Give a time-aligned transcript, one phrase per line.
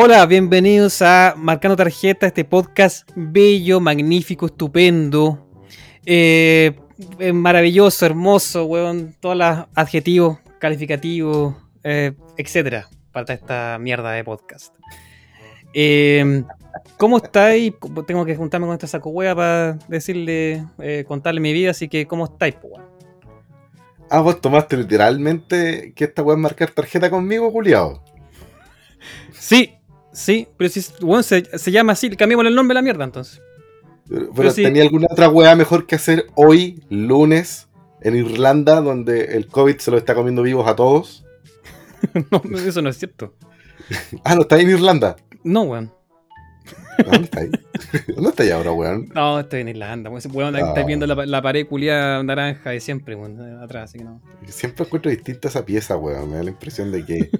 [0.00, 5.50] Hola, bienvenidos a Marcando Tarjeta, este podcast bello, magnífico, estupendo,
[6.06, 6.78] eh,
[7.18, 14.72] eh, maravilloso, hermoso, weón, todos los adjetivos, calificativos, eh, etcétera, para esta mierda de podcast.
[15.74, 16.44] Eh,
[16.96, 17.72] ¿Cómo estáis?
[18.06, 22.06] Tengo que juntarme con esta saco wea para decirle, eh, contarle mi vida, así que
[22.06, 22.86] ¿cómo estáis, po, weón?
[24.08, 28.00] Ah, vos tomaste literalmente que esta weá es marcar tarjeta conmigo, culiao.
[29.32, 29.77] Sí,
[30.18, 33.40] sí, pero si weón, se, se llama así, cambiémosle el nombre a la mierda entonces.
[34.08, 34.62] Pero, Pero sí.
[34.62, 37.68] ¿tenía alguna otra weá mejor que hacer hoy, lunes,
[38.00, 41.24] en Irlanda, donde el COVID se lo está comiendo vivos a todos?
[42.30, 43.34] no, eso no es cierto.
[44.22, 45.16] Ah, no, está en Irlanda.
[45.44, 45.90] No, weón.
[47.04, 47.50] ¿Dónde está ahí?
[48.14, 49.08] ¿Dónde está ahí ahora, weón?
[49.14, 50.22] No, estoy en Irlanda, weón.
[50.32, 50.60] Weón, Ah.
[50.68, 54.20] estáis viendo la, la pared culiada naranja de siempre, weón, atrás, así que no.
[54.46, 56.30] Siempre encuentro distinta esa pieza, weón.
[56.30, 57.30] Me da la impresión de que,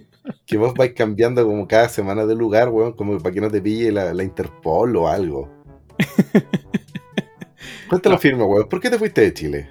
[0.47, 3.61] que vos vais cambiando como cada semana de lugar, weón, como para que no te
[3.61, 5.50] pille la, la Interpol o algo.
[7.89, 8.20] Cuéntalo No.
[8.20, 8.69] firme, weón.
[8.69, 9.70] ¿Por qué te fuiste de Chile?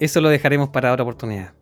[0.00, 1.52] Eso lo dejaremos para otra oportunidad.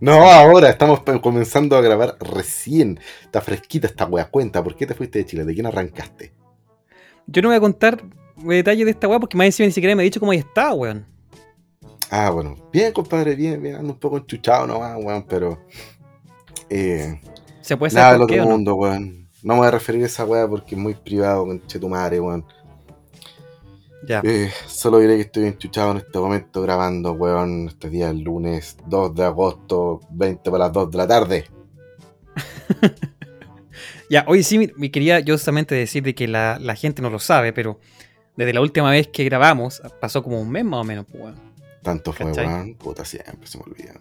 [0.00, 3.00] No, ahora estamos comenzando a grabar recién.
[3.22, 4.26] Está fresquita esta wea.
[4.26, 5.44] Cuenta, ¿por qué te fuiste de Chile?
[5.44, 6.32] ¿De quién arrancaste?
[7.26, 8.02] Yo no voy a contar
[8.36, 10.72] detalles de esta weá porque más encima ni siquiera me ha dicho cómo ahí está,
[10.74, 11.06] weón.
[12.10, 12.54] Ah, bueno.
[12.72, 13.76] Bien, compadre, bien, bien.
[13.76, 15.58] Ando un poco enchuchado nomás, weón, pero.
[16.70, 17.20] Eh,
[17.60, 18.56] Se puede nada saber del por qué otro no.
[18.56, 19.28] mundo, weón.
[19.42, 22.20] No me voy a referir a esa wea porque es muy privado, con tu madre,
[22.20, 22.44] weón.
[24.06, 24.20] Ya.
[24.24, 27.68] Eh, solo diré que estoy enchuchado en este momento grabando, weón.
[27.68, 31.44] Este día el lunes 2 de agosto, 20 para las 2 de la tarde.
[34.10, 37.18] Ya, hoy sí me- quería yo solamente decir de que la, la gente no lo
[37.18, 37.80] sabe, pero
[38.36, 41.36] desde la última vez que grabamos, pasó como un mes más o menos, pues, weón.
[41.82, 42.74] Tanto fue, weón.
[42.74, 43.94] Puta, siempre se me olvida.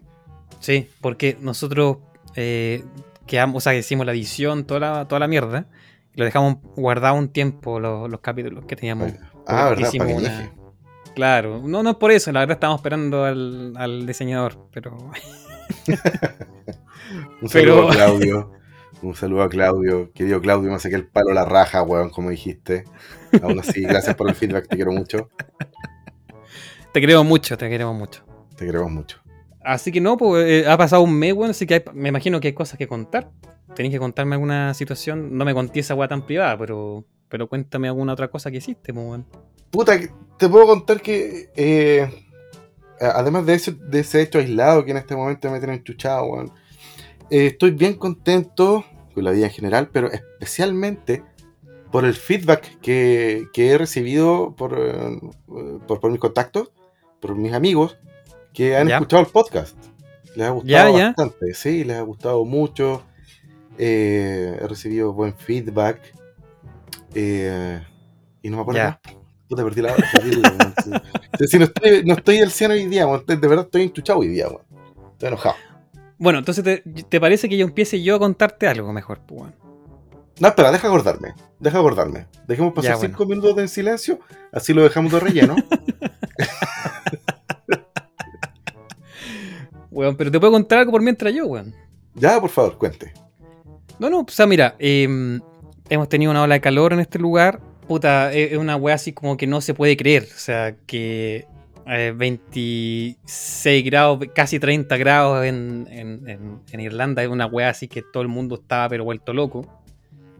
[0.59, 1.97] Sí, porque nosotros
[2.35, 2.83] eh,
[3.27, 5.67] quedamos, o sea, hicimos la edición, toda la, toda la mierda,
[6.13, 9.11] y lo dejamos guardado un tiempo los, los capítulos que teníamos.
[9.47, 10.51] Ah, verdad, hicimos una-.
[11.15, 14.97] Claro, no, no es por eso, la verdad estábamos esperando al, al diseñador, pero
[17.41, 18.51] Un saludo Claudio.
[19.05, 20.11] Un saludo a Claudio.
[20.13, 22.85] Querido Claudio, me saqué el palo a la raja, weón, como dijiste.
[23.41, 25.29] Aún así, gracias por el feedback, te quiero mucho.
[26.91, 28.23] te queremos mucho, te queremos mucho.
[28.57, 29.19] Te queremos mucho.
[29.63, 32.39] Así que no, pues eh, ha pasado un mes, bueno, así que hay- me imagino
[32.39, 33.29] que hay cosas que contar.
[33.75, 37.87] Tenéis que contarme alguna situación, no me conté esa weá tan privada, pero, pero cuéntame
[37.87, 39.25] alguna otra cosa que hiciste, pues, weón.
[39.71, 39.99] Puta,
[40.37, 42.09] te puedo contar que, eh,
[42.99, 46.51] además de ese, de ese hecho aislado que en este momento me tiene enchuchado, weón,
[47.29, 51.23] eh, estoy bien contento con la vida en general, pero especialmente
[51.91, 55.19] por el feedback que, que he recibido por, eh,
[55.87, 56.71] por, por mis contactos,
[57.19, 57.97] por mis amigos
[58.53, 59.75] que han escuchado el podcast.
[60.35, 63.03] Les ha gustado bastante, sí, les ha gustado mucho.
[63.77, 65.99] eh, he recibido buen feedback.
[67.13, 67.81] eh,
[68.41, 68.99] y no me acuerdo Ya.
[69.03, 69.15] más.
[69.47, 69.95] Puta, perdí la
[71.47, 74.47] sí, no estoy, no estoy al 100 hoy día, de verdad estoy enchuchado hoy día,
[74.47, 74.61] weón.
[75.13, 75.55] Estoy enojado.
[76.17, 79.55] Bueno, entonces te, te parece que yo empiece yo a contarte algo mejor, pues, weón.
[80.39, 81.33] No, espera, deja acordarme.
[81.59, 82.27] Deja acordarme.
[82.47, 83.17] Dejemos pasar Ya, bueno.
[83.17, 84.19] 5 minutos de en silencio,
[84.51, 85.55] así lo dejamos de relleno.
[89.91, 91.73] Weón, pero te puedo contar algo por mientras yo, weón.
[92.15, 93.13] ya, por favor, cuente.
[93.97, 95.39] No, no, o sea, mira, eh,
[95.89, 97.61] hemos tenido una ola de calor en este lugar.
[97.87, 100.23] Puta, es es una weá así como que no se puede creer.
[100.23, 101.47] O sea, que
[101.87, 107.87] eh, 26 grados, casi 30 grados en, en- en- en Irlanda es una weá así
[107.87, 109.65] que todo el mundo estaba pero vuelto loco.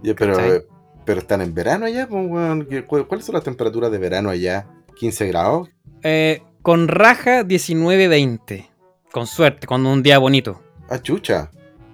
[0.04, 0.62] Pero, ¿Cachai?
[1.06, 2.66] pero están en verano allá, pues, weón.
[2.70, 4.68] ¿Qué- cu- ¿Cuáles son las temperaturas de verano allá?
[5.00, 5.70] ¿15 grados?
[6.04, 8.68] Eh, con raja 19-20.
[9.12, 10.62] Con suerte, con un día bonito.
[10.90, 11.52] Ah, chucha.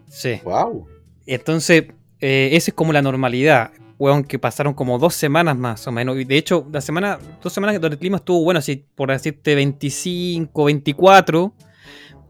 [0.07, 0.39] Sí.
[0.43, 0.87] Wow.
[1.25, 1.85] Entonces,
[2.19, 3.71] eh, esa es como la normalidad.
[4.01, 6.17] Weón, que pasaron como dos semanas más o menos.
[6.17, 9.53] Y de hecho, la semana, dos semanas donde el clima estuvo bueno, así por decirte
[9.53, 11.53] 25, 24.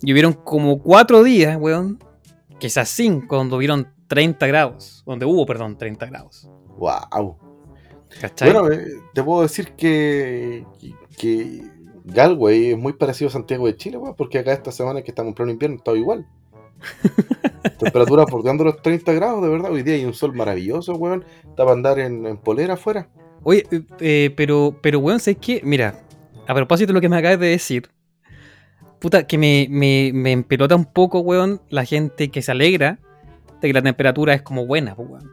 [0.02, 1.98] Y hubieron como cuatro días, weón.
[2.60, 5.02] Quizás cinco, donde hubieron 30 grados.
[5.06, 6.50] Donde hubo, perdón, 30 grados.
[6.78, 7.38] Wow.
[8.20, 8.52] ¿Cachai?
[8.52, 11.64] Bueno, eh, te puedo decir que, que, que
[12.04, 15.30] Galway es muy parecido a Santiago de Chile, weón, porque acá esta semana que estamos
[15.30, 16.28] en pleno invierno está igual.
[17.80, 19.72] Temperatura bordeando los 30 grados, de verdad.
[19.72, 21.26] Hoy día hay un sol maravilloso, weón.
[21.44, 23.08] Está para andar en, en polera afuera.
[23.44, 25.62] Oye, eh, eh, pero, pero, weón, ¿sabes qué?
[25.64, 26.00] Mira,
[26.48, 27.90] a propósito de lo que me acabas de decir,
[29.00, 33.00] puta, que me, me, me empelota un poco, weón, la gente que se alegra
[33.62, 35.32] de que la temperatura es como buena, pues, weón.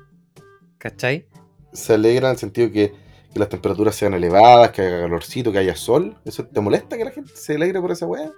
[0.79, 1.27] ¿Cachai?
[1.73, 2.93] Se alegra en el sentido que,
[3.33, 6.17] que las temperaturas sean elevadas, que haga calorcito, que haya sol.
[6.25, 8.31] ¿Eso te molesta que la gente se alegre por esa weá?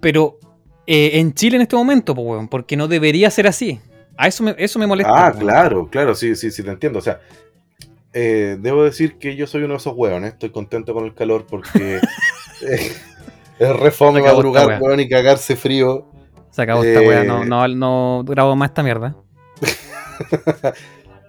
[0.00, 0.38] Pero
[0.90, 3.78] eh, en Chile en este momento, pues, weón, porque no debería ser así.
[4.16, 5.12] A eso me, eso me molesta.
[5.14, 5.38] Ah, weón.
[5.38, 6.98] claro, claro, sí, sí, sí, te entiendo.
[6.98, 7.20] O sea,
[8.14, 10.32] eh, debo decir que yo soy uno de esos hueones.
[10.32, 11.96] Estoy contento con el calor porque
[12.62, 12.92] eh,
[13.58, 16.06] es re fome Se acabó esta madrugar, weón, y cagarse frío.
[16.50, 19.14] Se acabó esta Eh, weá, no, no, no grabo más esta mierda.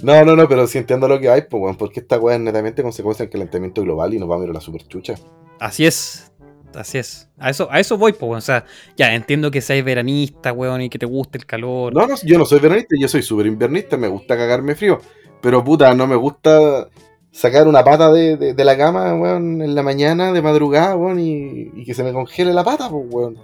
[0.01, 2.41] No, no, no, pero sí entiendo lo que hay, pues, weón, porque esta weá es
[2.41, 5.15] netamente consecuencia del calentamiento global y nos va a mirar la super chucha.
[5.59, 6.28] Así es.
[6.75, 7.27] Así es.
[7.37, 8.37] A eso, a eso voy, pues.
[8.37, 11.93] O sea, ya entiendo que seas veranista, weón, y que te guste el calor.
[11.93, 14.99] No, no, yo no soy veranista, yo soy súper invernista, me gusta cagarme frío.
[15.41, 16.87] Pero puta, no me gusta
[17.31, 21.85] sacar una pata de, de- la cama, weón, en la mañana, de madrugada, weón, y,
[21.85, 23.37] que se me congele la pata, pues, weón.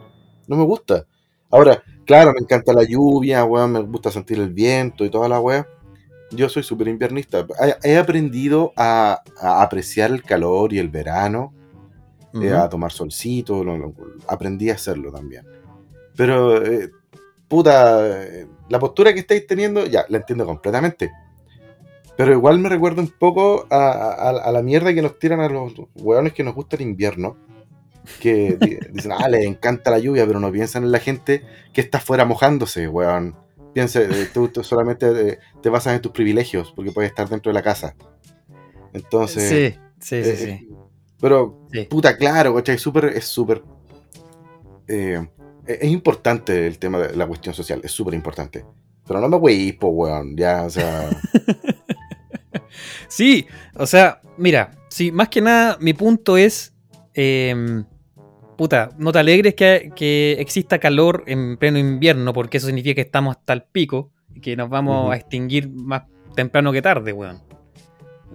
[0.48, 1.06] No me gusta.
[1.50, 5.39] Ahora, claro, me encanta la lluvia, weón, me gusta sentir el viento y toda la
[5.39, 5.68] weá.
[6.31, 7.45] Yo soy súper invernista.
[7.83, 11.54] He, aprendido a apreciar el calor y el verano,
[12.36, 12.44] Ujú.
[12.46, 13.94] eh, a tomar solcito, lo- lo-
[14.28, 15.46] aprendí a hacerlo también.
[16.16, 16.90] Pero, eh,
[17.48, 21.12] puta, eh, la postura que estáis teniendo, ya, la entiendo completamente.
[22.18, 25.50] Pero igual me recuerda un poco a, a- a la mierda que nos tiran a
[25.50, 27.36] los hueones que nos gusta el invierno.
[28.22, 31.44] Que di- dicen, ah, les encanta la lluvia, pero no piensan en la gente
[31.74, 33.36] que está afuera mojándose, weón.
[33.74, 37.54] Piensa, eh, tú, tú solamente te basas en tus privilegios, porque puedes estar dentro de
[37.56, 37.96] la casa.
[38.94, 40.70] Entonces, sí, sí, sí, sí.
[41.19, 41.83] Pero Sí.
[41.89, 42.77] Puta, claro, ¿cachai?
[42.77, 43.63] Súper, es súper.
[44.88, 45.27] eh,
[45.67, 48.63] es es importante el tema de la cuestión social, es súper importante.
[49.07, 50.35] Pero no me weís, po, weón.
[50.38, 51.09] Ya, o sea.
[53.07, 53.45] Sí,
[53.75, 56.73] o sea, mira, sí, más que nada, mi punto es.
[57.13, 57.83] eh,
[58.57, 63.01] puta, no te alegres que, que exista calor en pleno invierno, porque eso significa que
[63.01, 66.03] estamos hasta el pico y que nos vamos a extinguir más
[66.35, 67.41] temprano que tarde, weón.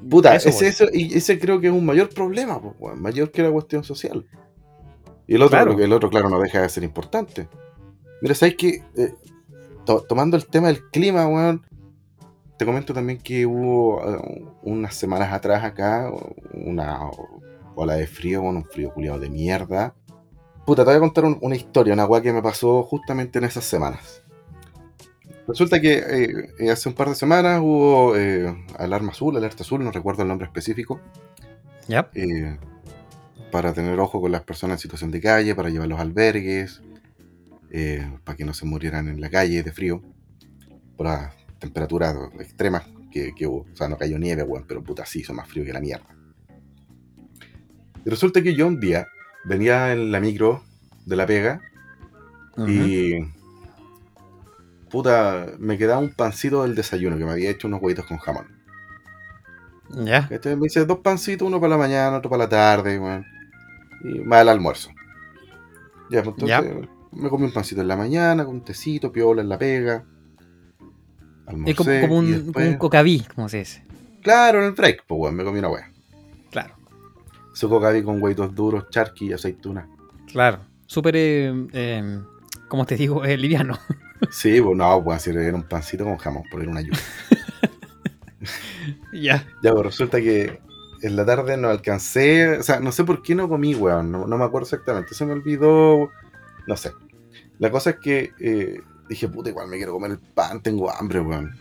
[0.09, 2.61] Puta, eso ese, eso, y ese creo que es un mayor problema.
[2.97, 4.27] Mayor que la cuestión social.
[5.27, 5.79] Y el otro, Claro.
[5.79, 7.49] el otro claro, no deja de ser importante.
[8.23, 8.83] Mira, ¿sabes qué?
[8.97, 9.15] Eh,
[9.85, 11.65] to- tomando el tema del clima, weón.
[12.59, 16.11] Te comento también que hubo eh, unas semanas atrás acá
[16.53, 17.01] una
[17.75, 19.95] ola de frío, bueno, un frío culiado de mierda.
[20.67, 23.45] Puta, te voy a contar un- una historia, una weá que me pasó justamente en
[23.47, 24.23] esas semanas.
[25.51, 29.83] Resulta que eh, eh, hace un par de semanas hubo eh, alarma azul, alerta azul,
[29.83, 31.01] no recuerdo el nombre específico,
[31.89, 32.09] ¿Ya?
[32.15, 32.57] eh,
[33.51, 36.83] para tener ojo con las personas en situación de calle, para llevarlos a albergues,
[38.25, 40.03] para que no se murieran en la calle de frío,
[40.97, 43.67] por las temperaturas extremas que, que hubo.
[43.73, 46.07] O sea, no cayó nieve, weón, pero puta, sí, hizo más frío que la mierda.
[48.05, 49.09] Y resulta que yo un día
[49.45, 50.63] venía en la micro
[51.07, 51.61] de la pega
[52.69, 53.40] y.
[54.91, 58.47] Puta, me quedaba un pancito del desayuno que me había hecho unos huevitos con jamón.
[60.05, 60.29] ¿Ya?
[60.29, 60.57] ¿Cachai?
[60.57, 63.25] Me dice dos pancitos, uno para la mañana, otro para la tarde, weón.
[64.05, 64.91] Y más el almuerzo.
[66.11, 69.49] Ya, pues entonces me comí un pancito en la mañana, con un tecito, piola en
[69.49, 70.05] la pega.
[71.47, 73.85] Almorcé, Es como, como y un, después- como un cocaví, como se dice.
[74.23, 75.91] Claro, en el break, pues weón, me comí una weá.
[76.51, 76.75] Claro,
[77.55, 79.89] Su cocaví con huevitos duros, charqui y aceituna.
[80.33, 80.69] claro.
[80.87, 82.21] Súper, eh, eh,
[82.71, 83.79] como te digo, eh, liviano.
[84.31, 87.01] Sí, pues no, pues así era un pancito con jamón, por era una lluvia.
[89.15, 89.47] ya.
[89.63, 90.61] Ya, pues resulta que
[91.01, 94.27] en la tarde no alcancé, o sea, no sé por qué no comí, weón, no,
[94.27, 96.11] no me acuerdo exactamente, se me olvidó,
[96.67, 96.93] no sé.
[97.59, 101.21] La cosa es que eh, dije, puta, igual me quiero comer el pan, tengo hambre,
[101.21, 101.57] weón.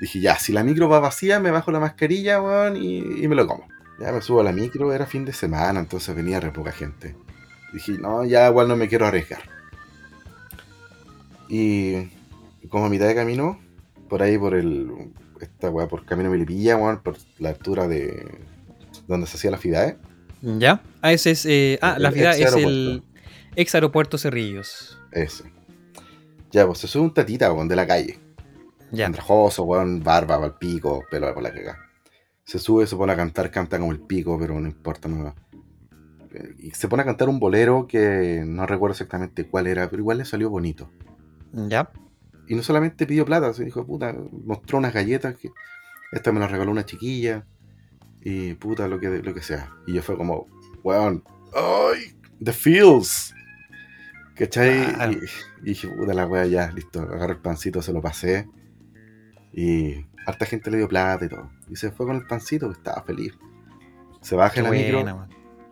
[0.00, 3.36] Dije, ya, si la micro va vacía, me bajo la mascarilla, weón, y, y me
[3.36, 3.68] lo como.
[4.00, 7.14] Ya me subo a la micro, era fin de semana, entonces venía re poca gente.
[7.72, 9.53] Dije, no, ya igual no me quiero arriesgar.
[11.48, 12.08] Y
[12.68, 13.58] como a mitad de camino,
[14.08, 14.90] por ahí por el,
[15.40, 18.38] esta weá, por Camino Melipilla, weón, por la altura de
[19.06, 19.96] donde se hacía la FIDAE.
[20.42, 20.82] ¿Ya?
[21.02, 21.46] Ah, ese es.
[21.46, 23.02] eh, ah, El la ciudad ex es el
[23.56, 24.98] ex aeropuerto Cerrillos.
[25.12, 25.44] Ese.
[26.50, 28.18] Ya, pues se sube un tatita, weón, de la calle.
[28.92, 29.06] Ya.
[29.06, 31.78] Andrajoso, weón, barba para el pico, pelo por la caga.
[32.44, 35.34] Se sube, se pone a cantar, canta como el pico, pero no importa, no.
[36.32, 40.00] Eh, Y se pone a cantar un bolero que no recuerdo exactamente cuál era, pero
[40.02, 40.90] igual le salió bonito.
[41.54, 41.90] Ya.
[42.46, 45.50] Y no solamente pidió plata, se dijo, puta, mostró unas galletas que
[46.12, 47.46] esta me las regaló una chiquilla.
[48.22, 49.70] Y puta, lo que, lo que sea.
[49.86, 50.46] Y yo fue como,
[50.82, 51.22] weón,
[51.54, 52.16] ¡ay!
[52.42, 53.34] The feels.
[54.34, 54.94] ¿Cachai?
[54.94, 55.12] Claro.
[55.12, 57.00] Y, y dije, puta la wea, ya, listo.
[57.00, 58.48] Agarré el pancito, se lo pasé.
[59.52, 61.50] Y harta gente le dio plata y todo.
[61.70, 63.32] Y se fue con el pancito, que estaba feliz.
[64.20, 64.98] Se baja Qué la micro,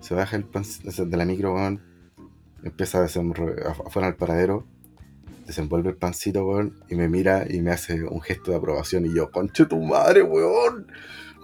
[0.01, 0.63] se baja el pan
[1.09, 1.83] de la micro, weón.
[2.63, 4.67] Empieza a desenro- afu- afuera del paradero.
[5.53, 6.73] Desenvuelve el pancito, weón.
[6.89, 9.05] Y me mira y me hace un gesto de aprobación.
[9.05, 10.87] Y yo, conche tu madre, weón.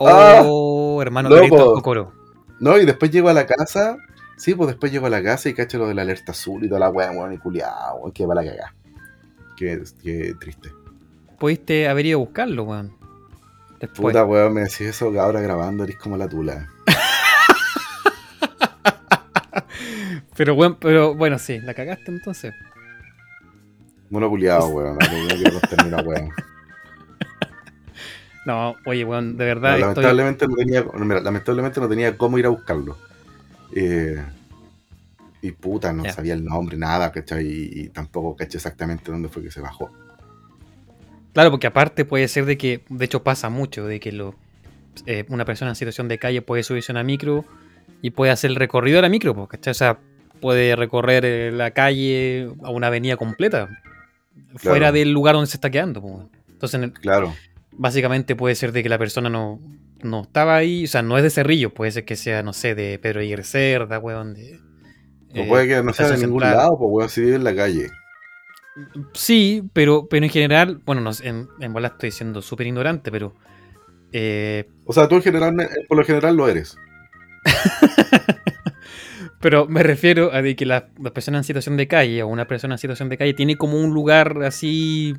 [0.00, 1.74] Ah, Oh, hermano, loco.
[1.74, 2.12] Cocoro.
[2.58, 3.98] No, y después llego a la casa.
[4.38, 6.68] Sí, pues después llego a la casa y cacho lo de la alerta azul y
[6.68, 7.34] toda la weá, weón.
[7.34, 8.12] Y culiao, weón.
[8.12, 8.74] Que va la cagá.
[9.58, 10.70] Qué, qué triste.
[11.38, 12.96] pudiste haber ido a buscarlo, weón.
[13.78, 14.14] Después.
[14.14, 16.66] Puta, weón, me decís eso ahora grabando eres como la tula.
[20.36, 22.54] Pero, weón, pero bueno, sí, la cagaste entonces.
[24.10, 24.98] Mono culiado, weón.
[28.46, 29.78] No, oye, weón, de verdad.
[29.78, 32.96] No, estoy- lamentablemente, no tenía, mira, lamentablemente no tenía cómo ir a buscarlo.
[33.74, 34.22] Eh,
[35.42, 37.46] y puta, no sabía el nombre, nada, ¿cachai?
[37.46, 39.90] Y, y tampoco caché exactamente dónde fue que se bajó.
[41.34, 44.34] Claro, porque aparte puede ser de que, de hecho pasa mucho, de que lo,
[45.06, 47.44] eh, una persona en situación de calle puede subirse a una micro
[48.00, 49.72] y puede hacer el recorrido de la micro, pues, ¿cachai?
[49.72, 49.98] O sea,
[50.40, 53.68] puede recorrer eh, la calle a una avenida completa,
[54.56, 56.28] fuera del lugar donde se está quedando.
[56.50, 57.34] Entonces, en el- Claro,
[57.72, 59.60] básicamente puede ser de que la persona no,
[60.02, 62.74] no estaba ahí, o sea, no es de Cerrillo, puede ser que sea, no sé,
[62.74, 64.56] de Pedro Aguirre Cerda, weón, de...
[65.34, 66.56] o eh, puede que no sea de ningún Central.
[66.56, 67.88] lado, pues weón, si vive en la calle.
[69.12, 73.34] Sí, pero, pero en general, bueno, no, en, en bola estoy siendo súper ignorante, pero...
[74.12, 76.76] eh, O sea, tú en general, eh, por lo general lo eres.
[79.40, 82.46] Pero me refiero a de que la, la persona en situación de calle o una
[82.48, 85.14] persona en situación de calle tiene como un lugar así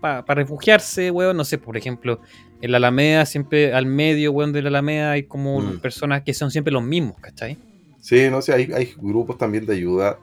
[0.00, 1.36] para refugiarse, weón.
[1.36, 2.20] No sé, por ejemplo,
[2.60, 5.78] en la Alameda, siempre al medio, weón, de la Alameda hay como Mm.
[5.78, 7.56] personas que son siempre los mismos, ¿cachai?
[8.00, 10.18] Sí, no sé, hay, hay grupos también de ayuda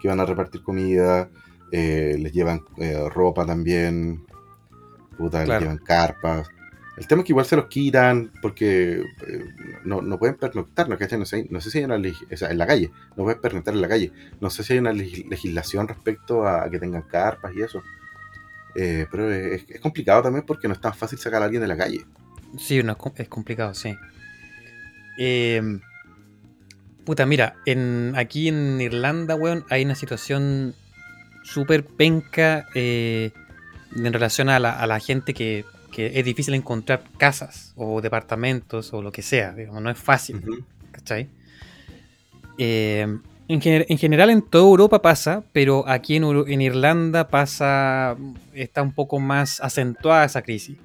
[0.00, 1.30] que van a repartir comida,
[1.70, 4.24] eh, les llevan eh, ropa también,
[5.16, 6.48] puta, les llevan carpas.
[6.96, 9.44] El tema es que igual se los quitan porque eh,
[9.84, 10.96] no, no pueden pernoctar, ¿no?
[10.96, 11.18] ¿cachai?
[11.18, 13.74] No sé, no sé si hay una o sea, en la calle, no pueden pernoctar
[13.74, 14.12] en la calle.
[14.40, 17.82] No sé si hay una leg- legislación respecto a, que tengan carpas y eso.
[18.74, 21.76] Eh, pero es, complicado también porque no es tan fácil sacar a alguien de la
[21.76, 22.04] calle.
[22.58, 23.94] Sí, es com- es complicado, sí.
[25.18, 25.78] Eh,
[27.04, 30.74] puta, mira, en, aquí en Irlanda, weón, hay una situación
[31.42, 33.32] súper penca eh,
[33.94, 38.92] en relación a la, a la gente que, que es difícil encontrar casas o departamentos
[38.92, 40.40] o lo que sea, digamos, no es fácil.
[40.92, 41.28] ¿cachai?
[42.58, 43.06] Eh,
[43.48, 48.16] en, gener- en general en toda Europa pasa, pero aquí en, Irlanda pasa,
[48.54, 50.76] está un poco más acentuada esa crisis.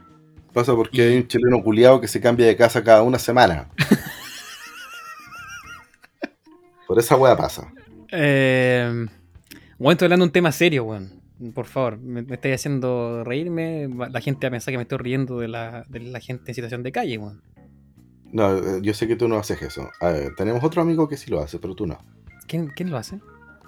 [0.54, 3.68] Pasa porque Y- hay un chileno culiado que se cambia de casa cada una semana.
[6.88, 7.72] Por esa wea pasa.
[8.12, 9.06] Eh,
[9.78, 11.21] bueno, estoy hablando de un tema serio, weón.
[11.54, 13.88] Por favor, me, me estáis haciendo reírme.
[14.12, 16.56] La gente va a pensar que me estoy riendo de la, de la gente en
[16.56, 17.42] situación de calle, weón.
[18.32, 19.90] No, eh, yo sé que tú no haces eso.
[20.00, 21.98] A ver, tenemos otro amigo que sí lo hace, pero tú no.
[22.48, 23.20] ¿Quién, quién lo hace?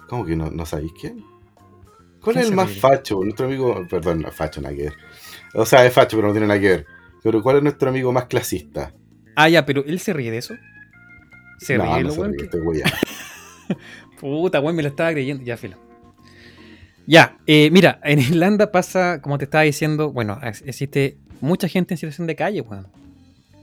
[0.08, 1.22] ¿Cómo que no, no sabéis quién?
[2.20, 2.80] ¿Cuál ¿Quién es el más ríe?
[2.80, 3.20] facho?
[3.22, 4.94] Nuestro amigo, perdón, no facho, nada que ver.
[5.54, 6.86] O sea, es facho, pero no tiene nada que ver.
[7.22, 8.94] Pero ¿cuál es nuestro amigo más clasista?
[9.36, 10.54] Ah, ya, pero él se ríe de eso.
[11.58, 12.32] Se no, ríe, no lo se weón.
[12.32, 12.58] ríe, que- este.
[14.20, 15.42] Puta, weón, me lo estaba creyendo.
[15.44, 15.76] Ya, filo.
[17.06, 21.94] Ya, eh, mira, en Irlanda pasa, como te estaba diciendo, bueno, ex- existe mucha gente
[21.94, 22.86] en situación de calle, weón.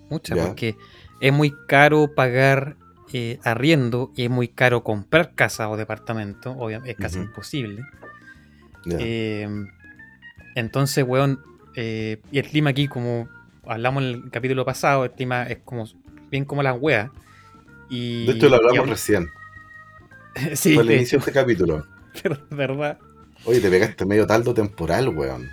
[0.10, 0.45] Mucha, Ya.
[0.48, 0.75] porque
[1.21, 2.75] es muy caro pagar
[3.13, 7.81] eh, arriendo y es muy caro comprar casa o departamento, obviamente es casi imposible.
[8.89, 9.48] Eh,
[10.55, 11.39] entonces, weón,
[11.75, 13.27] eh, y el clima aquí, como
[13.65, 15.86] hablamos en el capítulo pasado, el clima es como
[16.29, 17.10] bien como las weas.
[17.89, 19.29] Y, de hecho, lo y hablamos aún- recién.
[20.55, 21.86] sí, Fue el de inicio de este capítulo.
[22.24, 22.98] pero verdad.
[23.45, 25.50] Oye, te pegaste medio taldo temporal, weón.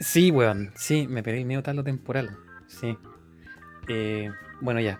[0.00, 2.30] Sí, weón, sí, me pedí medio tal lo temporal.
[2.66, 2.96] Sí.
[3.88, 4.30] Eh,
[4.60, 4.98] bueno, ya.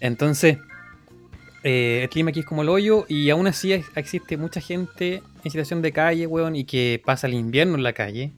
[0.00, 0.58] Entonces,
[1.64, 5.22] eh, el clima aquí es como el hoyo y aún así ex- existe mucha gente
[5.44, 8.32] en situación de calle, weón, y que pasa el invierno en la calle.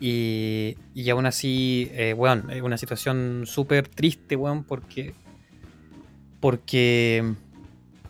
[0.00, 5.14] Y, y aún así, eh, weón, es una situación súper triste, weón, porque.
[6.40, 7.34] Porque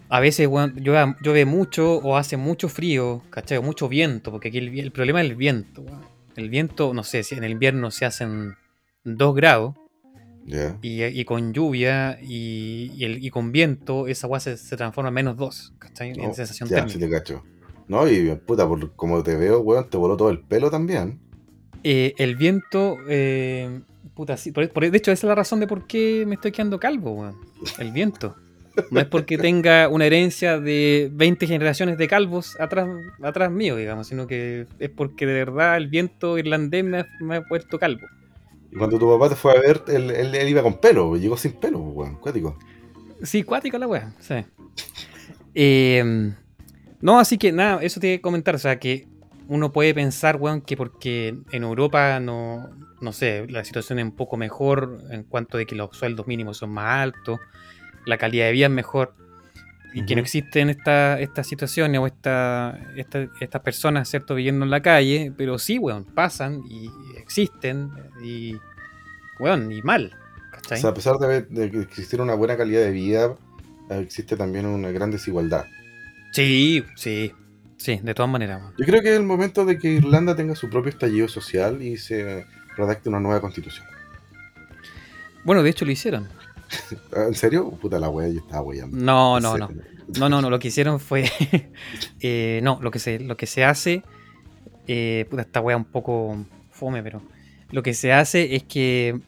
[0.08, 3.58] a veces, weón, llueve, llueve mucho o hace mucho frío, ¿cachai?
[3.58, 6.02] O mucho viento, porque aquí el, problema es el viento, weón.
[6.36, 8.54] El viento, no sé, si en el invierno se hacen
[9.04, 9.74] 2 grados
[10.82, 15.08] y, y con lluvia y, y el- y con viento, esa weá se, se transforma
[15.08, 16.10] en menos 2, ¿cachai?
[16.10, 17.42] En sensación ya, sí te cacho.
[17.88, 21.20] No, y puta, por como te veo, weón, te voló todo el pelo también.
[21.82, 23.80] Eh, el viento, eh,
[24.14, 26.52] puta, sí, por- por- de hecho, esa es la razón de por qué me estoy
[26.52, 27.36] quedando calvo, weón.
[27.78, 28.36] El viento.
[28.90, 32.88] No es porque tenga una herencia de 20 generaciones de calvos atrás,
[33.22, 37.36] atrás mío, digamos, sino que es porque de verdad el viento irlandés me ha, me
[37.36, 38.06] ha puesto calvo.
[38.70, 41.36] Y cuando tu papá te fue a ver, él, él- él iba con pelo, llegó
[41.36, 42.58] sin pelo, weón, cuático.
[43.22, 44.34] Sí, cuática la wea, sí.
[45.54, 46.32] Eh,
[47.00, 49.06] no, así que nada, eso te iba a comentar, o sea, que
[49.48, 52.68] uno puede pensar, weón, que porque en Europa no,
[53.00, 56.58] no sé, la situación es un poco mejor en cuanto de que los sueldos mínimos
[56.58, 57.38] son más altos,
[58.06, 59.14] la calidad de vida es mejor.
[59.94, 64.34] y que no existen esta- estas situaciones o esta, esta- estas personas, ¿cierto?
[64.34, 67.90] Viviendo en la calle, pero sí, weón, pasan y existen
[68.22, 68.56] y,
[69.38, 70.80] weón, y mal, O ¿cachai?
[70.82, 73.36] sea, a pesar de, de que existiera una buena calidad de vida,
[73.88, 75.64] existe también una gran desigualdad.
[76.32, 77.32] sí, sí,
[77.78, 78.60] sí, de todas maneras.
[78.76, 81.96] Yo creo que es el momento de que Irlanda tenga su propio estallido social y
[81.96, 82.44] se
[82.76, 83.86] redacte una nueva constitución.
[85.44, 86.28] Bueno, de hecho lo hicieron.
[87.16, 87.70] ¿En serio?
[87.70, 88.96] Puta la wea, yo estaba weyando.
[88.96, 89.68] No, no, no.
[90.18, 91.24] No, no, no, lo que hicieron fue.
[92.20, 94.02] eh, no, lo que se, lo que se hace.
[94.86, 97.22] Eh, puta, esta wea un poco fome, pero.
[97.70, 99.18] Lo que se hace es que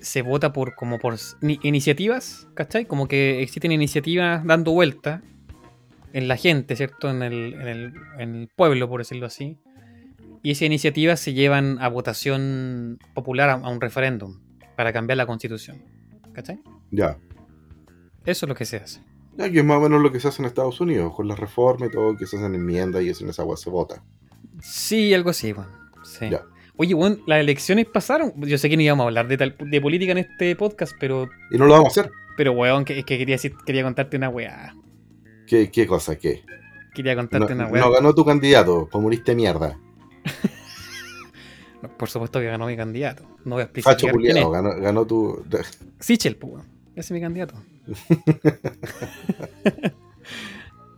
[0.00, 2.86] se vota por como por ni- iniciativas, ¿cachai?
[2.86, 5.22] Como que existen iniciativas dando vuelta
[6.14, 7.10] en la gente, ¿cierto?
[7.10, 9.58] En el, en el, en el pueblo, por decirlo así.
[10.42, 14.40] Y esas iniciativas se llevan a votación popular, a, a un referéndum,
[14.74, 15.82] para cambiar la constitución.
[16.32, 16.60] ¿Cachai?
[16.92, 17.18] Ya.
[18.24, 19.00] Eso es lo que se hace.
[19.36, 21.38] Ya que es más o menos lo que se hace en Estados Unidos, con las
[21.38, 24.04] reformas y todo, que se hacen enmiendas y eso en esa wea se vota.
[24.60, 25.70] Sí, algo así, bueno.
[26.04, 26.28] Sí.
[26.30, 26.42] Ya.
[26.76, 28.32] Oye, bueno, las elecciones pasaron.
[28.42, 31.28] Yo sé que no íbamos a hablar de, tal- de política en este podcast, pero,
[31.50, 32.12] Y no lo vamos a hacer.
[32.36, 34.74] pero weón, que, es que quería, decir- quería contarte una weá.
[35.46, 36.16] ¿Qué, qué cosa?
[36.16, 36.44] ¿Qué?
[36.94, 37.82] Quería No, contarte una weá.
[37.84, 39.78] no ganó tu candidato, comunista mierda.
[41.98, 43.24] Por supuesto que ganó mi candidato.
[43.44, 45.42] No voy a explicar Facho culiado, ganó, ganó tu.
[45.98, 46.66] Sichel, pues, weón.
[46.94, 47.54] Ese es mi candidato.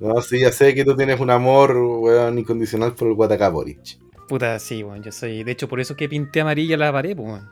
[0.00, 3.98] No, sí, ya sé que tú tienes un amor, weón, incondicional por el Guatacá Boric.
[4.28, 5.02] Puta, sí, weón.
[5.02, 5.44] Yo soy.
[5.44, 7.48] De hecho, por eso que pinté amarilla la pared, pues, weón.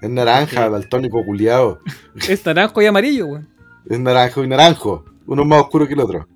[0.00, 1.80] Es naranja, daltónico culiado.
[2.28, 3.48] Es naranjo y amarillo, weón.
[3.90, 5.04] Es naranjo y naranjo.
[5.26, 6.26] Uno es más oscuro que el otro.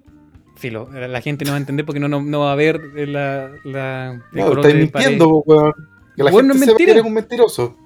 [0.56, 3.50] Filo, la gente no va a entender porque no, no, no va a ver la.
[3.64, 5.72] la el No, estáis mintiendo, po, weón.
[6.16, 6.92] Que la Weón, no gente es sepa que mentira.
[6.92, 7.76] eres un mentiroso.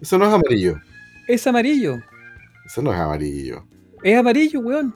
[0.00, 0.78] Eso no es amarillo.
[1.28, 2.00] Es amarillo.
[2.66, 3.64] Eso no es amarillo.
[4.02, 4.94] Es amarillo, weón.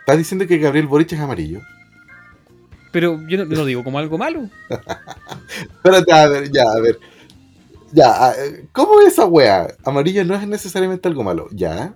[0.00, 1.60] ¿Estás diciendo que Gabriel Boric es amarillo?
[2.92, 4.48] Pero yo no, no lo digo como algo malo.
[5.76, 6.98] Espérate, a ver, ya, a ver.
[7.92, 8.32] Ya,
[8.72, 9.74] ¿cómo es esa wea?
[9.84, 11.48] Amarillo no es necesariamente algo malo.
[11.52, 11.94] Ya.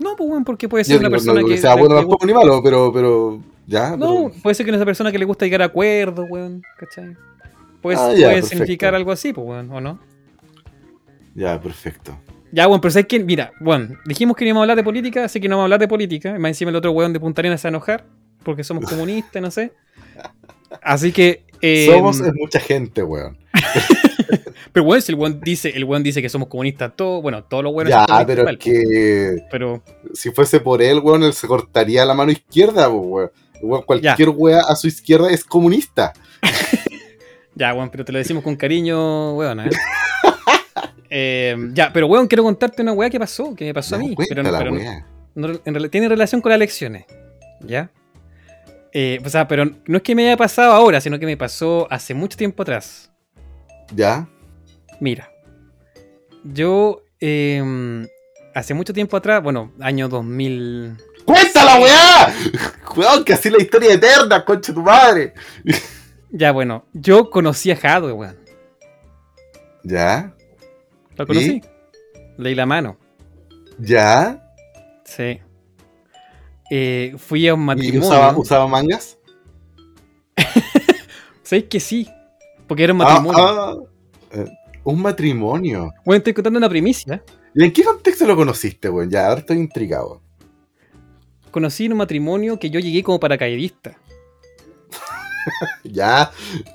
[0.00, 1.58] No, pues bueno, porque puede Yo ser una digo, no persona digo que.
[1.58, 3.40] sea bueno tampoco ni malo, pero, pero.
[3.66, 3.96] Ya.
[3.96, 6.62] No, pero- puede ser que no sea persona que le gusta llegar a acuerdos, weón.
[6.78, 7.16] ¿Cachai?
[7.80, 8.48] Puede, Ah, ya, puede perfecto.
[8.48, 9.98] significar algo así, pues, weón, ¿o no?
[11.34, 12.16] Ya, perfecto.
[12.54, 13.18] Ya, bueno, pero ¿sabes qué?
[13.18, 15.66] Mira, bueno, dijimos que no íbamos a hablar de política, así que no vamos a
[15.66, 16.38] hablar de política.
[16.38, 18.04] Más encima el otro weón de Punta Arenas se va a enojar,
[18.44, 19.72] porque somos comunistas, no sé.
[20.80, 21.42] Así que.
[21.60, 23.36] eh, Somos es mucha gente, weón.
[24.72, 27.64] Pero bueno, si el weón dice, el weón dice que somos comunistas todos, bueno, todos
[27.64, 29.38] los weones ya, son pero es que.
[29.50, 33.32] pero Si fuese por él, weón, él se cortaría la mano izquierda, weón.
[33.62, 36.12] Weón, Cualquier wea a su izquierda es comunista.
[37.56, 39.70] Ya, weón, pero te lo decimos con cariño, weón, ¿eh?
[41.10, 44.04] Eh, ya, pero weón, quiero contarte una weá que pasó, que me pasó a No,
[44.04, 44.14] mí.
[44.16, 44.70] Pero, cuéntala, pero
[45.34, 47.04] no- no- en tiene relación con las elecciones,
[47.60, 47.90] ¿ya?
[48.92, 51.86] Eh, o sea, pero no es que me haya pasado ahora, sino que me pasó
[51.90, 53.10] hace mucho tiempo atrás.
[53.94, 54.28] ¿Ya?
[55.00, 55.30] Mira,
[56.44, 58.06] yo eh,
[58.54, 60.96] hace mucho tiempo atrás, bueno, año 2000...
[61.24, 62.34] ¡Cuéntala, weá!
[62.96, 65.32] Weón, que así la historia eterna, concha tu madre.
[66.30, 68.36] Ya, bueno, yo conocí a Jadwe, weón.
[69.82, 70.32] ¿Ya?
[71.16, 71.60] ¿Lo conocí?
[72.38, 72.96] Leí la mano.
[73.78, 74.40] ¿Ya?
[75.04, 75.40] Sí.
[76.70, 78.00] Eh, fui a un ¿Y matrimonio.
[78.08, 79.18] usaba, usaba mangas?
[81.42, 82.08] ¿Sabéis que sí?
[82.66, 83.44] Porque era un Ah, matrimonio.
[83.46, 83.76] ah,
[84.32, 84.46] eh,
[84.84, 85.92] un matrimonio.
[86.04, 87.22] Bueno, estoy contando una primicia.
[87.54, 89.10] ¿Y en qué contexto lo conociste, weón?
[89.10, 90.20] Ya, ahora estoy intrigado.
[91.50, 93.96] Conocí en un matrimonio que yo llegué como paracaidista.
[95.84, 96.30] Ya,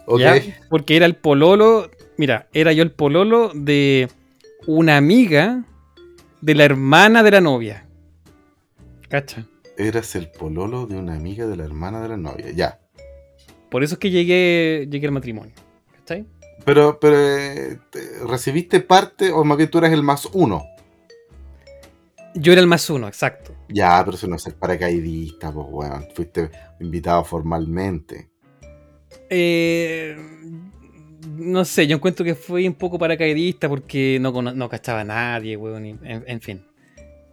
[0.06, 0.20] ok.
[0.20, 0.36] ¿ya?
[0.70, 1.90] Porque era el pololo.
[2.18, 4.08] Mira, era yo el pololo de
[4.72, 5.64] una amiga
[6.42, 7.88] de la hermana de la novia.
[9.08, 9.48] ¿Cacha?
[9.80, 12.80] Eras el pololo de una amiga de la hermana de la novia, ya.
[13.72, 15.54] Por eso es que llegué, llegué al matrimonio.
[15.98, 16.24] ¿Cachai?
[16.66, 20.64] Pero, pero eh, te- ¿recibiste parte o más bien tú eras el más uno?
[22.36, 23.56] Yo era el más uno, exacto.
[23.70, 26.06] Ya, pero eso no es ser paracaidista, pues, weón.
[26.14, 28.30] Fuiste invitado formalmente.
[29.32, 30.16] Eh,
[31.38, 35.04] no sé, yo encuentro que fui un poco paracaidista porque no, cono- no cachaba a
[35.04, 35.86] nadie, weón.
[35.86, 36.66] y- En, en fin.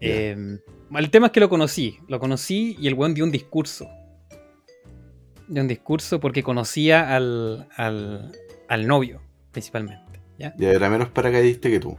[0.00, 0.58] Eh,
[0.94, 1.98] el tema es que lo conocí.
[2.08, 3.88] Lo conocí y el weón dio un discurso.
[5.48, 8.32] Dio un discurso porque conocía al, al,
[8.68, 9.20] al novio,
[9.52, 10.20] principalmente.
[10.38, 10.54] ¿ya?
[10.58, 11.96] Ya era menos paracaidista que tú.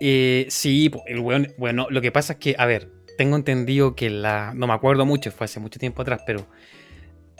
[0.00, 4.10] Eh, sí, el weón, bueno, lo que pasa es que, a ver, tengo entendido que
[4.10, 6.46] la, no me acuerdo mucho, fue hace mucho tiempo atrás, pero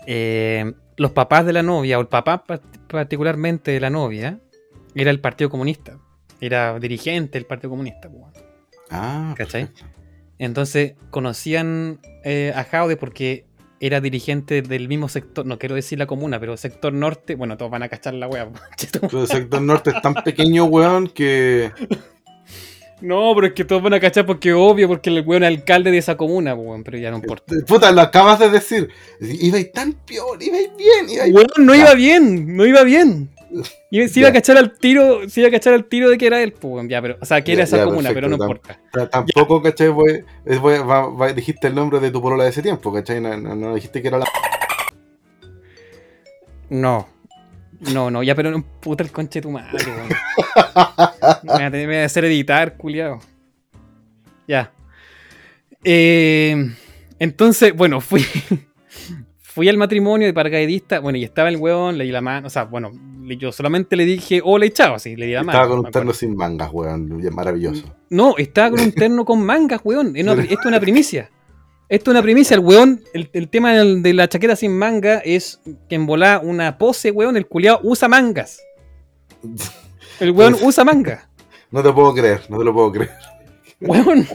[0.06, 4.40] eh, los papás de la novia, o el papá pa- particularmente de la novia,
[4.94, 5.98] era el Partido Comunista,
[6.40, 8.32] era dirigente del Partido Comunista, weón.
[8.90, 9.66] Ah, ¿Cachai?
[9.66, 9.92] perfecto.
[10.38, 13.46] Entonces conocían eh, a Jaude porque
[13.80, 17.70] era dirigente del mismo sector, no quiero decir la comuna, pero sector norte, bueno, todos
[17.70, 18.48] van a cachar la wea.
[19.12, 21.72] El sector norte es tan pequeño, weón, que.
[23.02, 25.90] No, pero es que todos van a cachar porque obvio, porque el weón es alcalde
[25.90, 27.54] de esa comuna, weón, pero ya no importa.
[27.66, 28.88] Puta, lo acabas de decir.
[29.20, 33.28] Ibais tan peor, ibais bien, ibais Weón, no iba bien, no iba bien.
[33.90, 36.26] Y se iba a cachar al tiro, se iba a cachar al tiro de que
[36.26, 38.28] era él, pues, ya, pero, o sea, que era Ya, esa ya, comuna, perfecto, pero
[38.28, 38.80] no importa.
[38.92, 39.88] Ta- Tampoco, ¿cachai?
[39.88, 43.20] Voy- es- voy- va- va- dijiste el nombre de tu polola de ese tiempo, ¿cachai?
[43.20, 44.26] No, no- no dijiste que era la.
[46.68, 47.08] No.
[47.80, 50.08] No, no, ya, pero no puta el conche de tu madre, weón.
[51.42, 53.20] Me voy a tener que hacer editar, culiado.
[54.46, 54.72] Ya.
[55.84, 56.74] Eh,
[57.18, 58.24] entonces, bueno, fui.
[59.40, 62.50] Fui al matrimonio de paracaidista, bueno, y estaba el weón, le di la mano, o
[62.50, 62.92] sea, bueno,
[63.38, 65.52] yo solamente le dije hola y chao, así, le di la mano.
[65.52, 67.08] Estaba con un terno sin mangas, weón.
[67.32, 67.84] Maravilloso.
[68.10, 70.14] No, estaba con un terno con mangas, weón.
[70.14, 71.30] Esto es una primicia.
[71.88, 72.54] Esto es una primicia.
[72.54, 76.40] El weón, el, el tema del- de la chaqueta sin manga es que en volá
[76.42, 77.36] una pose, weón.
[77.36, 78.60] El culiao usa mangas.
[80.20, 81.28] El weón usa manga.
[81.70, 83.10] No te puedo creer, no te lo puedo creer.
[83.80, 84.26] Weón.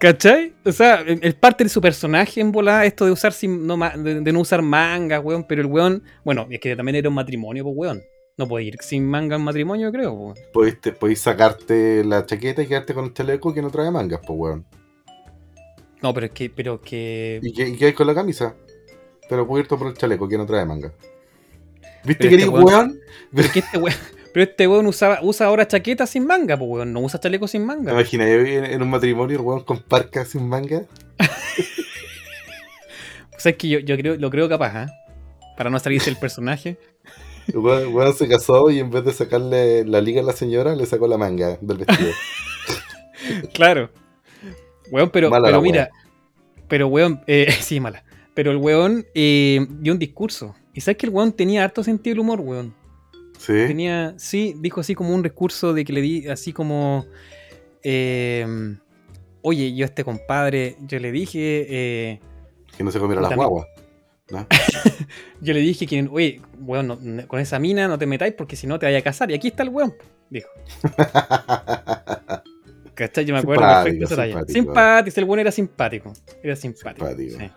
[0.00, 0.54] ¿Cachai?
[0.64, 4.20] O sea, es parte de su personaje en volá esto de usar sin, no, de,
[4.20, 5.44] de no usar mangas, weón.
[5.44, 8.02] Pero el weón, bueno, es que también era un matrimonio, pues weón.
[8.38, 10.40] No puede ir sin manga en matrimonio, creo, pues.
[10.52, 14.38] Podéis, podéis sacarte la chaqueta y quedarte con el chaleco que no trae mangas, pues,
[14.38, 14.64] weón.
[16.02, 17.40] No, pero es que, pero que.
[17.42, 18.54] ¿Y qué, y qué hay con la camisa?
[19.28, 20.92] Pero cubierto por el chaleco que no trae mangas.
[22.04, 23.00] ¿Viste Pero que este eres weón- weón?
[23.34, 23.96] Pero que este weón,
[24.34, 27.62] pero este weón usaba, usa ahora chaqueta sin manga, pues weón, no usa chaleco sin
[27.62, 27.92] ¿Te manga.
[27.92, 30.82] imaginas en, en un matrimonio el weón con parca sin manga?
[33.36, 34.86] O sea, es que yo, yo creo, lo creo capaz, ¿ah?
[35.56, 36.78] Para no salirse el personaje.
[37.48, 40.32] El weón, el weón se casó y en vez de sacarle la liga a la
[40.32, 42.12] señora, le sacó la manga del vestido.
[43.52, 43.90] Claro.
[44.92, 45.90] Weón, pero, Mala pero mira,
[46.68, 48.04] pero weón, eh, sí, mala.
[48.34, 50.54] Pero el weón eh, dio un discurso.
[50.74, 52.74] Y sabes que el weón tenía harto sentido del humor, weón.
[53.38, 53.52] ¿Sí?
[53.66, 57.06] Tenía, sí, dijo así como un recurso de que le di, así como,
[57.82, 58.46] eh,
[59.42, 62.20] oye, yo a este compadre, yo le dije, eh,
[62.76, 63.66] Que no se comiera las guaguas.
[64.30, 64.46] ¿no?
[65.42, 68.56] Yo le dije que, oye, weón, no- no- con esa mina no te metáis porque
[68.56, 69.30] si no te vaya a casar.
[69.30, 69.92] Y aquí está el weón,
[70.30, 70.48] dijo.
[72.94, 73.24] ¿Cachai?
[73.24, 74.52] Yo me acuerdo perfecto simpático.
[74.52, 76.12] Simpático, el weón era simpático.
[76.42, 77.06] Era simpático.
[77.06, 77.38] Simpático.
[77.40, 77.50] sí.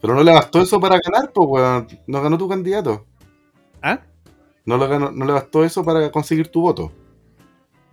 [0.00, 1.86] Pero no le bastó eso para ganar, pues, weón.
[2.06, 3.06] No ganó tu candidato.
[3.80, 4.00] ¿Ah?
[4.64, 6.92] No le, ganó- no le bastó eso para conseguir tu voto.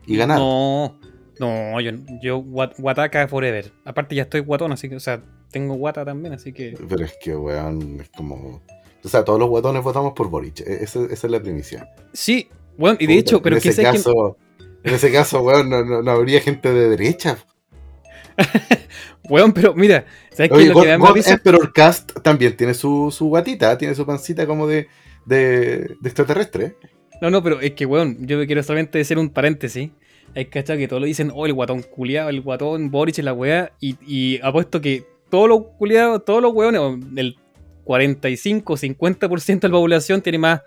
[0.05, 0.39] Y ganar.
[0.39, 0.97] No,
[1.39, 3.71] no, yo, yo guat- guataca forever.
[3.85, 6.75] Aparte ya estoy guatón, así que, o sea, tengo guata también, así que.
[6.87, 8.61] Pero es que, weón, es como.
[9.03, 10.59] O sea, todos los guatones votamos por Boric.
[10.61, 11.89] E- esa, esa es la primicia.
[12.13, 13.87] Sí, weón, y de hecho, pero en que ese que.
[14.83, 17.37] En ese caso, weón, no, no- no habría gente de derecha.
[19.29, 21.27] Weón, pero mira, ¿sabes qué Oye, que God, God?
[21.27, 24.87] Emperor Cast también tiene su, su guatita, tiene su pancita como de,
[25.25, 26.75] de, de extraterrestre.
[27.21, 29.91] No, no, pero es que, weón, yo quiero solamente decir un paréntesis.
[30.35, 33.33] Hay que que todos lo dicen, oh, el guatón culiado, el guatón Boric y la
[33.33, 33.71] weá.
[33.79, 36.81] Y, y apuesto que todos los culiados, todos los weones,
[37.17, 37.37] el
[37.83, 40.61] 45, 50% de la población tiene más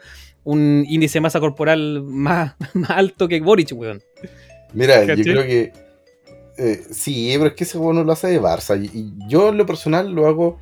[0.44, 4.02] un índice de masa corporal más, más alto que Boric, weón.
[4.72, 5.72] Mira, yo creo que.
[6.58, 8.76] eh, sí, pero es que ese weón no lo hace de Barça.
[8.82, 10.58] Y, y yo, en lo personal, lo hago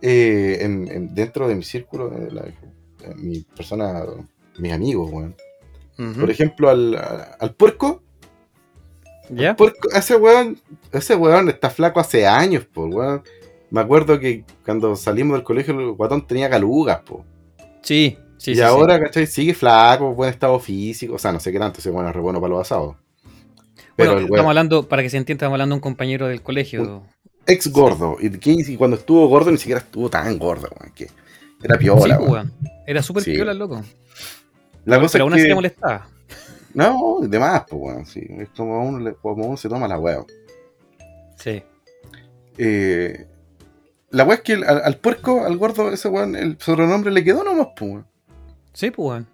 [0.00, 4.04] eh, en- en- dentro de mi círculo, de la- de mi persona,
[4.58, 5.34] mis amigos, weón.
[6.18, 8.02] Por ejemplo, al, a- al puerco.
[9.30, 9.54] ¿Ya?
[9.56, 10.60] Puerco, ese weón,
[10.92, 13.22] ese weón está flaco hace años, po, weón.
[13.70, 17.24] Me acuerdo que cuando salimos del colegio el guatón tenía calugas, po.
[17.82, 19.26] Sí, sí, y sí, ahora, ¿cachai?
[19.26, 21.14] Sigue flaco, buen estado físico.
[21.14, 22.96] O sea, no sé qué tanto, ese weón es re bueno para los asados.
[23.96, 27.02] Pero Bueno, estamos hablando, para que se entienda, estamos hablando de un compañero del colegio.
[27.46, 28.16] ex gordo.
[28.20, 28.30] Y,
[28.72, 30.92] y cuando estuvo gordo ni siquiera estuvo tan gordo, weón.
[30.94, 31.08] Que
[31.62, 32.52] era piola, Sí, weón.
[32.60, 32.72] pues.
[32.86, 33.32] Era súper Sí.
[33.34, 33.82] piola loco.
[34.84, 35.48] La cosa pero aún es así que...
[35.48, 36.08] le molestaba.
[36.74, 38.06] No, de más, pues, weón.
[38.06, 38.20] Sí.
[38.38, 40.24] Es como uno, le- como uno se toma la weón.
[41.36, 41.62] Sí.
[42.58, 43.26] Eh,
[44.10, 47.24] la weá es que el- al, al puerco, al gordo, ese weón, el sobrenombre le
[47.24, 48.06] quedó nomás, pues, weón.
[48.72, 49.26] Sí, pues, weón.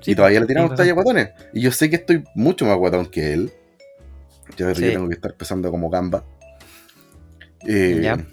[0.00, 1.30] Sí, y todavía le tiramos talla guatones.
[1.52, 3.50] Y yo sé que estoy mucho más guatón que él.
[4.56, 4.82] Yo, yo Sí.
[4.82, 6.24] tengo que estar pesando como gamba.
[7.66, 8.24] Eh, Ya.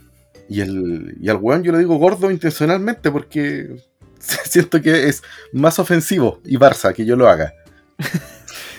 [0.48, 3.76] y, el, y al weón yo le digo gordo intencionalmente porque
[4.20, 7.54] siento que es más ofensivo y Barça que yo lo haga.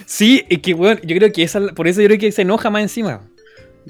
[0.05, 2.69] Sí, es que, weón, yo creo que esa, por eso yo creo que se enoja
[2.69, 3.27] más encima.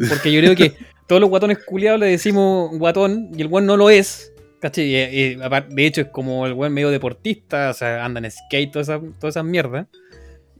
[0.09, 0.73] Porque yo creo que
[1.07, 4.31] todos los guatones culiados le decimos guatón y el weón no lo es.
[4.59, 4.85] ¿Cachai?
[4.85, 4.95] Y,
[5.35, 8.71] y, aparte, de hecho, es como el weón medio deportista, o sea, anda en skate,
[8.71, 9.87] toda esa, toda esa mierda.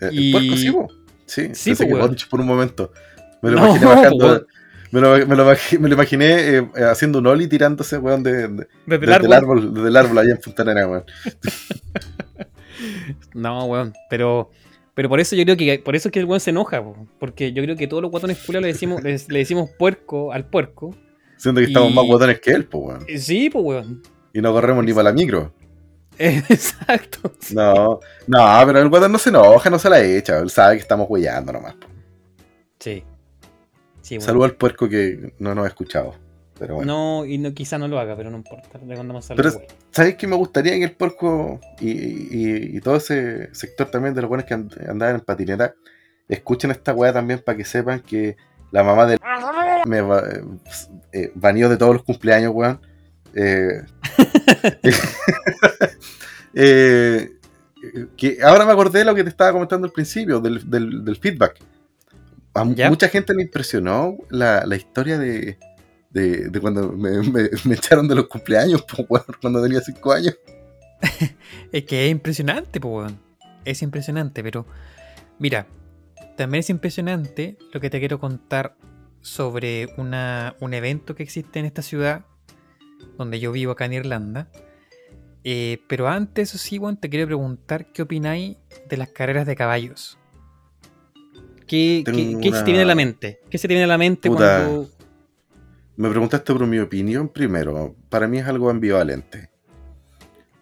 [0.02, 0.88] Eh, Y- ¿El puerco sí, po?
[1.26, 2.92] Sí, Sí, pensé po, que por un momento.
[3.42, 4.46] Me lo No, imaginé bajando, po.
[4.92, 8.48] Me lo, me lo imagi- me lo imaginé eh, haciendo un ollie tirándose, weón, de,
[8.48, 9.34] de- Desde el árbol.
[9.34, 11.04] árbol, desde el árbol allá en Fontanera, weón.
[13.34, 13.94] No, weón.
[14.10, 14.52] Pero,
[14.94, 17.08] pero por eso yo creo que por eso es que el weón se enoja, po,
[17.20, 20.46] porque yo creo que todos los guatones culiados le decimos, le, le decimos puerco al
[20.46, 20.96] puerco.
[21.38, 23.06] Siendo que estamos Y- más guatones que él, pues, weón.
[23.08, 24.02] Eh, Sí, pues weón.
[24.34, 25.54] Y no corremos ni para la micro.
[26.18, 27.32] Exacto.
[27.54, 30.40] No, no, pero el guatón no se enoja, no se la echa.
[30.40, 31.76] Él sabe que estamos huellando nomás.
[31.76, 31.88] po.
[32.80, 33.04] Sí.
[34.02, 34.22] Sí.
[34.22, 36.16] Saludo al puerco que no nos ha escuchado.
[36.58, 36.94] Pero bueno.
[37.22, 38.78] No, y no, quizá no lo haga, pero no importa.
[38.80, 39.68] Le mandamos Pero saludos.
[39.70, 44.14] es- ¿Sabes qué me gustaría que el puerco y, y- y todo ese sector también
[44.14, 45.74] de los buenos que and- andaban en patineta
[46.30, 48.38] escuchen esta weá también para que sepan que
[48.72, 49.18] la mamá de
[49.86, 50.00] me
[51.14, 52.82] eh, baneó de todos los cumpleaños, weón.
[53.34, 53.82] Eh,
[56.54, 57.32] eh,
[58.18, 61.16] que ahora me acordé de lo que te estaba comentando al principio, del, del- del
[61.18, 61.58] feedback.
[62.54, 65.58] A mucha gente le impresionó la, la historia de,
[66.10, 70.14] de, de cuando me, me- me echaron de los cumpleaños, pues, weón, cuando tenía 5
[70.14, 70.36] años.
[71.72, 73.20] Es que es impresionante, pues, weón.
[73.66, 74.66] Es impresionante, pero
[75.40, 75.68] mira,
[76.38, 78.76] también es impresionante lo que te quiero contar
[79.26, 82.26] sobre una, un evento que existe en esta ciudad
[83.18, 84.50] donde yo vivo acá en Irlanda.
[85.44, 88.58] Eh, pero antes, eso sí, weón, te quiero preguntar qué opináis
[88.88, 90.20] de las carreras de caballos.
[91.66, 93.40] ¿Qué, qué- se te viene a la mente?
[93.50, 94.64] ¿Qué se te viene a la mente Puta.
[94.64, 94.90] cuando...
[95.98, 97.96] Me preguntaste por mi opinión primero.
[98.10, 99.50] Para mí es algo ambivalente.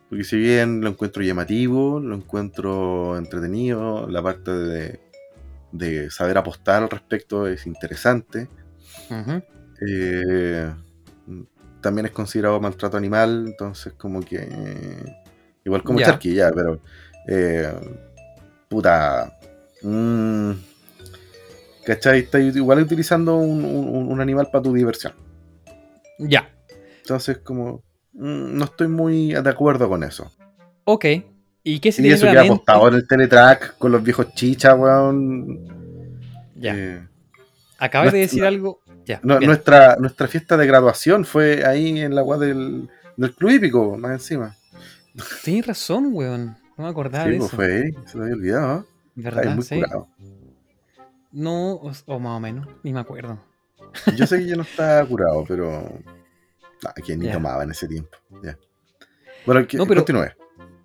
[0.08, 5.00] Porque si bien lo encuentro llamativo, lo encuentro entretenido, la parte de,
[5.74, 8.48] de saber apostar al respecto es interesante.
[9.86, 10.74] Eh,
[11.82, 14.38] también es considerado maltrato animal, entonces como que...
[14.50, 15.04] eh,
[15.66, 16.80] igual como charqui ya, pero...
[17.28, 17.74] eh,
[18.70, 19.38] puta...
[19.82, 20.52] mm,
[21.86, 22.20] ¿Cachai?
[22.20, 25.14] Estás igual utilizando un, un- un animal para tu diversión.
[26.18, 26.50] Ya,
[27.02, 27.84] Entonces, como.
[28.14, 30.32] mm, No estoy muy de acuerdo con eso.
[30.86, 31.06] ok.
[31.64, 35.60] ¿Y qué se Y eso que apostado en el teletrack con los viejos chichas, weón.
[36.56, 36.76] Ya.
[36.76, 37.08] Eh,
[37.78, 38.80] Acabas de decir algo.
[39.06, 39.20] Ya.
[39.24, 43.98] no- nuestra, nuestra fiesta de graduación fue ahí en la weá del, del club hípico,
[43.98, 44.56] más encima.
[45.44, 46.58] Tienes razón, weón.
[46.78, 47.56] No me acordaba Sí, de pues eso.
[47.58, 48.80] fue ahí, se me había olvidado.
[48.80, 48.84] ¿eh?
[49.16, 49.56] ¿Verdad?
[49.56, 49.76] Muy Sí.
[49.76, 50.08] curado.
[51.32, 53.40] No, o, o más o menos, ni me acuerdo.
[54.16, 56.00] Yo sé que yo no estaba curado, pero.
[56.86, 58.18] Ah, que ni tomaba en ese tiempo.
[58.44, 58.58] Ya.
[59.46, 60.28] Bueno, que, No, pero- continúe.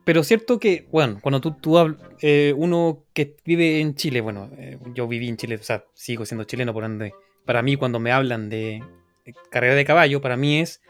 [0.09, 4.49] Pero cierto que, bueno, cuando tú, tú habl- eh, uno que vive en Chile, bueno,
[4.57, 7.13] eh, yo viví en Chile, o sea, sigo siendo chileno, por ende,
[7.45, 8.83] para mí cuando me hablan de
[9.27, 10.81] de carrera de caballo, para mí es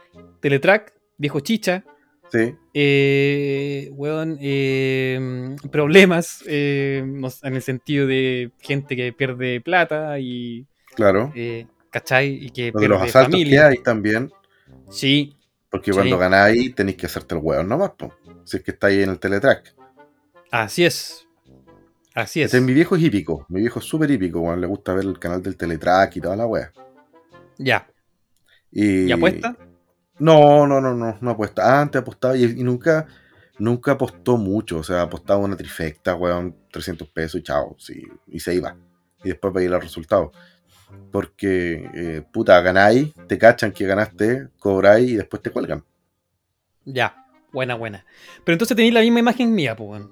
[0.41, 1.83] teletrack, viejo chicha,
[2.31, 10.21] Sí, eh, weón, eh, problemas eh, sé, en el sentido de gente que pierde plata
[10.21, 11.33] y, claro.
[11.35, 12.29] eh, ¿cachai?
[12.41, 13.67] Y que Lo de los asaltos que familia.
[13.67, 14.31] hay también.
[14.91, 15.35] Sí,
[15.71, 15.97] Porque Sí.
[15.99, 18.15] cuando ganáis tenéis que hacerte el hueón nomás, po.
[18.49, 19.75] Si es que estáis en el teletrack.
[20.51, 21.27] así es.
[22.15, 22.47] Así es.
[22.47, 23.45] Este, mi viejo es hípico.
[23.49, 24.61] Mi viejo es súper hípico, weón.
[24.61, 26.73] Le gusta ver el canal del teletrack y toda la wea.
[27.59, 27.87] Ya.
[28.73, 29.57] Y, ¿Y apuesta?
[30.19, 31.81] No, no, no, no, no apuesta.
[31.81, 33.07] Antes apostaba y, y nunca,
[33.59, 34.79] nunca apostó mucho.
[34.79, 37.77] O sea, apostaba una trifecta, weón, 300 pesos y chao.
[37.79, 38.75] Sí, y se iba.
[39.23, 40.35] Y después veía los resultados.
[41.13, 45.85] Porque, eh, puta, ganáis, te cachan que ganaste, cobráis y después te cuelgan.
[46.85, 47.28] Ya.
[47.53, 48.05] Buena, buena.
[48.45, 50.03] Pero entonces tenéis la misma imagen mía, pues,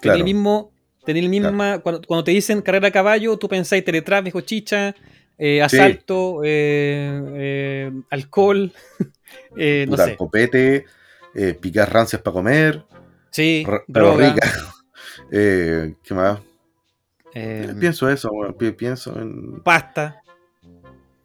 [0.00, 0.18] Claro.
[0.18, 0.70] el mismo.
[1.04, 1.78] Tenéis el misma.
[1.80, 3.84] Cuando, cuando te dicen carrera a caballo, tú pensáis
[4.22, 4.94] viejo chicha,
[5.38, 8.72] eh, asalto, eh, eh, alcohol,
[9.86, 10.16] no Puta, sé.
[10.16, 10.84] copete,
[11.60, 12.84] picar rancias para comer,
[13.30, 14.34] Sí, droga.
[14.34, 14.48] rica.
[15.30, 16.40] ¿Qué más?
[17.80, 18.54] Pienso eso, weón.
[18.54, 19.60] Pi- Pienso en.
[19.62, 20.22] pasta.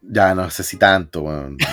[0.02, 1.56] Ya no sé si tanto, weón.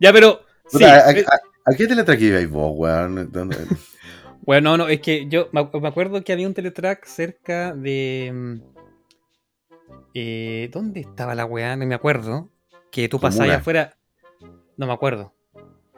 [0.00, 0.40] Ya, pero.
[0.68, 3.30] Sí, Puta, ¿a, eh, a- a qué teletrack ibais vos, weón?
[3.32, 3.56] ¿Dónde-
[4.42, 7.74] Bueno, no, no, es que yo me ac- me acuerdo que había un teletrack cerca
[7.74, 8.30] de.
[8.32, 8.60] mm,
[10.14, 11.76] eh, ¿Dónde estaba la weá?
[11.76, 12.48] No me acuerdo.
[12.90, 13.56] Que tú Comuna.
[13.56, 13.98] afuera.
[14.78, 15.34] No me acuerdo.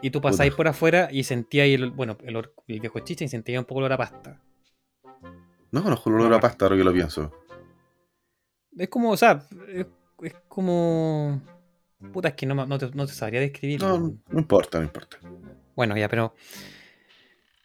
[0.02, 3.60] Y tú pasabas por afuera y sentías el, bueno, el, el viejo chicha y sentías
[3.60, 4.42] un poco el olor a pasta.
[5.70, 7.30] No conozco el olor a pasta ahora que lo pienso.
[8.76, 9.86] Es como, o sea, es,
[10.22, 11.40] es como.
[12.12, 13.80] Puta, es que no, me- no, te, no te sabría describir.
[13.82, 15.18] No, no importa, no importa.
[15.76, 16.34] Bueno, ya, pero.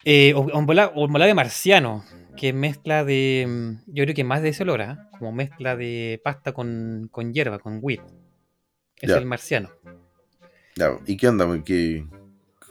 [0.03, 0.33] Eh,
[1.25, 2.03] de marciano,
[2.37, 3.45] que mezcla de.
[3.47, 5.09] mm, Yo creo que más de ese olor, ¿ah?
[5.17, 8.01] como mezcla de pasta con, con hierba, con weed.
[9.01, 9.17] Es Ya.
[9.17, 9.69] el marciano.
[10.75, 11.47] Ya, ¿y qué onda?
[11.63, 12.05] ¿Qué,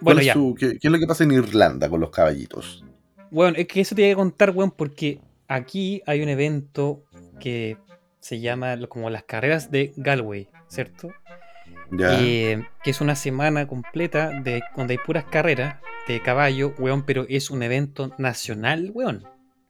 [0.01, 0.33] Bueno, es ya.
[0.35, 2.85] su- qué, qué es lo que pasa en Irlanda con los caballitos?
[3.31, 7.05] Bueno, es que eso te voy a contar, weón, porque aquí hay un evento
[7.41, 7.79] que
[8.21, 11.09] se llama como las carreras de Galway, ¿cierto?
[11.99, 15.77] Eh, que es una semana completa de donde hay puras carreras
[16.09, 19.25] de caballo, weón, pero es un evento nacional, weón.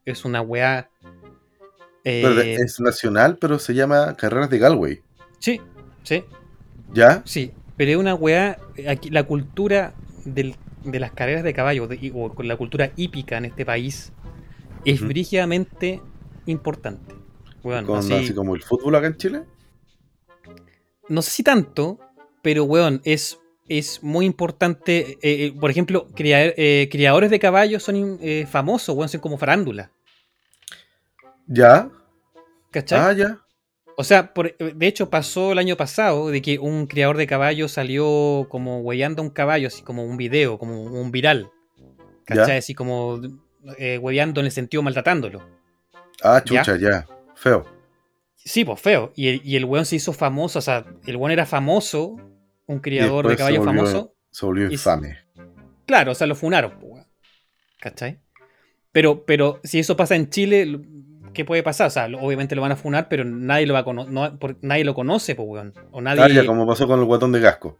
[0.05, 0.89] Es una weá.
[2.03, 5.01] eh, es nacional, pero se llama Carreras de Galway.
[5.39, 5.59] Sí,
[6.03, 6.23] sí,
[6.93, 7.21] ¿Ya?
[7.25, 7.51] sí.
[7.77, 8.57] Pero es una weá.
[8.77, 12.91] eh, Aquí, la cultura del- de las carreras de caballo, de- o con la cultura
[12.95, 14.11] hípica en este país,
[14.85, 15.09] es Ujú.
[15.09, 16.01] brígidamente
[16.45, 17.15] importante.
[17.63, 19.43] Weón, Con, así- así como el fútbol acá en Chile.
[21.09, 21.99] No sé si tanto,
[22.41, 25.17] pero weón, es, es muy importante.
[25.21, 29.37] eh, eh, por ejemplo, cria- eh, criadores de caballos son eh, famosos, weón, son como
[29.37, 29.91] farándula.
[31.47, 31.89] ¿Ya?
[32.71, 32.99] ¿Cachai?
[32.99, 33.39] Ah, ya.
[33.97, 37.71] O sea, por- de hecho pasó el año pasado de que un criador de caballos
[37.71, 41.49] salió como hueveando a un caballo, así como un video, como un viral.
[42.25, 42.47] ¿Cachai?
[42.47, 42.57] Ya.
[42.57, 43.21] Así como
[43.77, 45.41] eh, hueveando en el sentido maltratándolo.
[46.23, 46.61] Ah, ¿Ya?
[46.63, 47.07] chucha, ya.
[47.35, 47.65] Feo.
[48.45, 49.11] Sí, pues feo.
[49.15, 52.15] Y el, y el weón se hizo famoso, o sea, el weón era famoso,
[52.67, 54.13] un criador de caballos famoso.
[54.31, 55.17] Se volvió Y- infame.
[55.87, 57.07] Claro, o sea, lo funaron, pues, weón.
[57.81, 58.19] ¿cachai?
[58.91, 60.79] Pero, pero si eso pasa en Chile,
[61.33, 61.87] ¿qué puede pasar?
[61.87, 64.83] O sea, obviamente lo van a funar, pero nadie lo va a no- por- nadie
[64.85, 65.73] lo conoce, pues, weón.
[65.91, 66.45] O nadie.
[66.45, 67.77] Como pasó con el guatón de casco.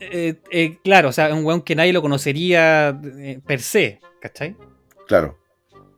[0.00, 4.56] Eh, eh, claro, o sea, un weón que nadie lo conocería eh, per se, ¿cachai?
[5.06, 5.38] Claro.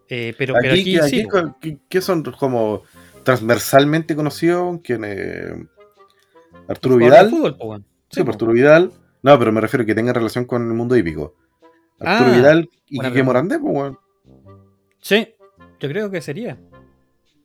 [0.09, 1.27] Eh, pero, pero Aquí, sí,
[1.61, 2.83] aquí que son como
[3.22, 5.66] transversalmente conocidos, que eh,
[6.68, 7.31] Arturo Vidal.
[7.31, 7.81] fútbol, pues.
[7.81, 8.35] Sí, Sí, por pues.
[8.37, 8.92] Arturo Vidal.
[9.22, 11.35] No, pero me refiero que tenga relación con el mundo hípico.
[12.00, 13.22] Arturo Ah, Vidal y Quique.
[13.22, 13.94] Morandé, pues.
[15.00, 15.35] Sí,
[15.81, 16.59] yo creo que sería.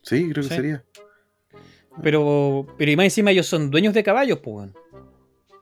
[0.03, 0.83] Sí, creo que sería.
[2.01, 4.69] Pero, pero y más encima ellos son dueños de caballos, pues,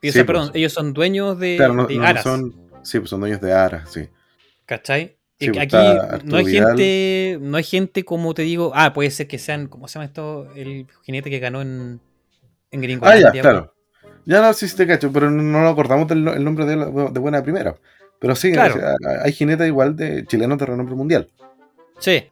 [0.02, 0.26] Sí, sea, pues.
[0.26, 2.54] perdón, ellos son dueños de, Claro, no, de no aras, son.
[2.82, 4.08] Sí, pues son dueños de Aras, sí.
[4.66, 5.16] ¿cachai?
[5.46, 5.76] Sí, pues, aquí
[6.24, 6.66] no hay Vidal.
[6.68, 10.04] gente, no hay gente como te digo, ah, puede ser que sean, ¿cómo se llama
[10.06, 10.48] esto?
[10.54, 12.00] El jinete que ganó en,
[12.70, 13.74] en Ah, Gringolandia, ya, claro.
[14.24, 17.18] Ya no, sí, te cacho, pero no, nos acordamos del el nombre de, la- de
[17.20, 17.74] buena primera.
[18.20, 18.80] Pero sí, Claro.
[19.24, 21.28] hay jinetes igual de chilenos de renombre mundial.
[21.98, 22.24] Sí.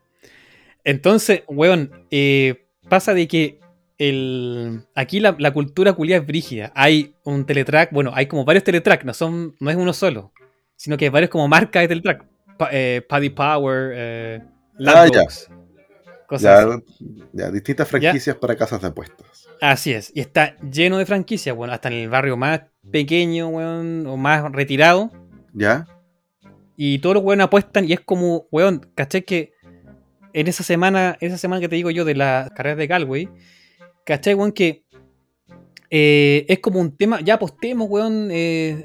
[0.84, 3.58] Entonces, weón, eh, pasa de que
[3.98, 6.72] el, aquí la, la cultura culia es brígida.
[6.74, 10.32] Hay un teletrack, bueno, hay como varios teletrack, no, son, no es uno solo,
[10.76, 12.24] sino que hay varios como marcas de teletrack.
[12.70, 14.40] Eh, Paddy Power, eh,
[14.86, 15.24] Ah, ya.
[16.26, 17.04] Cosas así.
[17.32, 19.48] Ya, ya, distintas franquicias para casas de apuestas.
[19.60, 24.06] Así es, y está lleno de franquicias, bueno, hasta en el barrio más pequeño, weón,
[24.06, 25.10] o más retirado.
[25.52, 25.86] ¿Ya?
[26.76, 29.22] Y todos los weones apuestan y es como, weón, ¿cachai?
[29.22, 29.52] Que
[30.32, 33.28] en esa semana, esa semana que te digo yo de las carreras de Galway,
[34.06, 34.52] ¿cachai, weón?
[34.52, 34.84] Que
[35.90, 38.30] eh, es como un tema, ya apostemos, weón,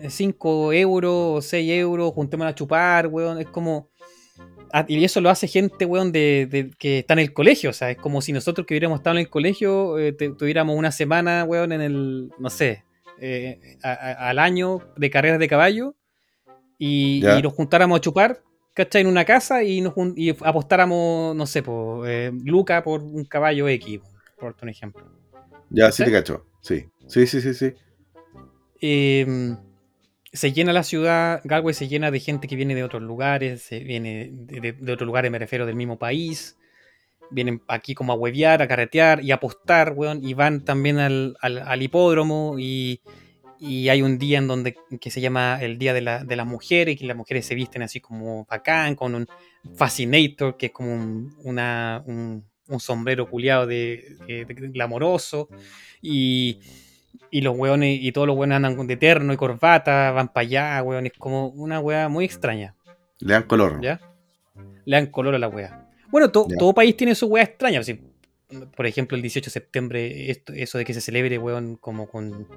[0.10, 3.90] 5 euros, 6 euros, juntémonos a chupar, weón, es como...
[4.74, 7.70] ah, Y eso lo hace gente, weón, de, de- que está en el colegio.
[7.70, 10.76] O sea, es como si nosotros que hubiéramos estado en el colegio eh, te- tuviéramos
[10.76, 12.84] una semana, weón, en el, no sé,
[13.22, 15.96] eh, a- a- al año de carreras de caballo
[16.78, 18.42] y, nos juntáramos a chupar,
[18.74, 19.02] ¿cachai?
[19.02, 23.68] En una casa y, nos y apostáramos, no sé, por eh, Luca por un caballo
[23.70, 24.02] X,
[24.40, 25.06] por un ejemplo.
[25.70, 26.46] Ya, sí te cacho.
[26.62, 26.86] Sí.
[27.08, 27.74] Sí, sí, sí, sí.
[28.82, 29.56] Eh,
[30.34, 33.80] se llena la ciudad, Galway se llena de gente que viene de otros lugares, se
[33.80, 36.58] viene de, de- de otros lugares, me refiero del mismo país.
[37.32, 40.24] Vienen aquí como a huevear, a carretear y a apostar, weón.
[40.24, 43.02] Y van también al, al- hipódromo y,
[43.60, 46.46] y hay un día en donde que se llama el Día de, la, de las
[46.48, 49.28] Mujeres, que las mujeres se visten así como bacán, con un
[49.76, 54.18] fascinator, que es como un, un, un sombrero culiado de
[54.74, 55.50] glamoroso.
[56.02, 56.60] Y,
[57.38, 60.42] y los weones, y todos los weones andan con de terno y corbata, van para
[60.48, 61.06] allá, weón.
[61.06, 62.76] Es como una wea muy extraña,
[63.20, 63.82] Le dan color.
[63.82, 64.00] ¿ya?
[64.86, 65.90] Le dan color a la wea.
[66.10, 67.82] Bueno, to- todo país tiene su wea extraña.
[68.76, 72.48] por ejemplo, el 18 de septiembre, esto, eso de que se celebre, weón, como con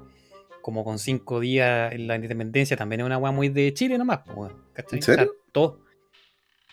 [0.61, 4.19] como con cinco días en la independencia, también es una wea muy de Chile nomás,
[4.25, 4.53] pues, weón.
[4.73, 4.99] ¿cachai?
[4.99, 5.23] ¿En serio?
[5.23, 5.79] O sea, todo-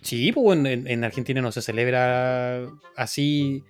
[0.03, 3.65] Sí, pues weón, en, en Argentina no se celebra así.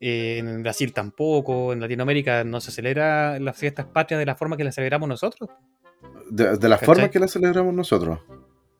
[0.00, 4.56] Eh, en Brasil tampoco, en Latinoamérica no se celebra las fiestas patrias de la forma
[4.56, 5.50] que las celebramos nosotros.
[6.30, 6.86] De, de la ¿Cachai?
[6.86, 8.18] forma que la celebramos nosotros.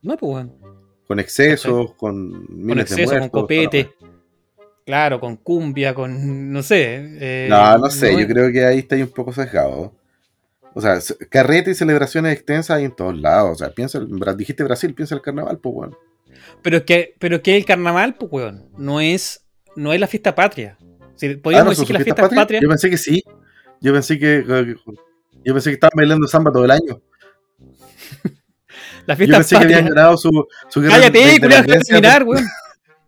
[0.03, 0.55] No, pues, weón.
[1.07, 3.91] Con excesos, con Con miles de exceso, con copete.
[4.87, 6.53] Claro, con cumbia, con.
[6.53, 6.95] No sé.
[7.21, 7.47] eh.
[7.51, 9.93] No, no sé, yo creo que ahí está un poco sesgado.
[10.73, 10.99] O sea,
[11.29, 13.51] carrete y celebraciones extensas hay en todos lados.
[13.53, 14.01] O sea, piensa,
[14.37, 15.99] dijiste Brasil, piensa el carnaval, pues bueno.
[16.63, 19.45] Pero es que, pero es que el carnaval, pues, weón, no es,
[19.77, 20.79] no es la fiesta patria.
[21.21, 22.63] Si, Ah, podríamos ¿no decir que fiestas fiestas patrias.
[22.63, 23.23] Yo pensé que sí.
[23.81, 24.77] Yo pensé que, que-
[25.45, 27.03] yo pensé que estaban bailando samba todo el año.
[29.07, 30.31] Las Yo fiestas pensé que habían ganado su,
[30.69, 32.45] su guerra Cállate, de culiao, terminar, weón.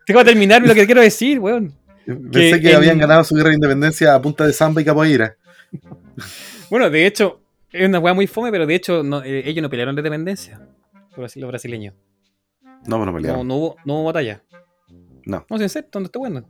[0.06, 1.72] Déjame terminar lo que quiero decir, weón.
[2.04, 5.36] Pensé que, habían ganado su guerra de independencia a punta de samba y capoeira.
[6.70, 7.40] bueno, de hecho,
[7.70, 10.60] es una weá muy fome, pero de hecho eh, ellos no pelearon de independencia.
[11.16, 11.94] Los brasileños.
[12.86, 13.48] No, pues no pelearon.
[13.48, 14.42] No, hubo, no hubo batalla.
[15.24, 15.46] No.
[15.48, 16.44] No, sé, ¿dónde está bueno?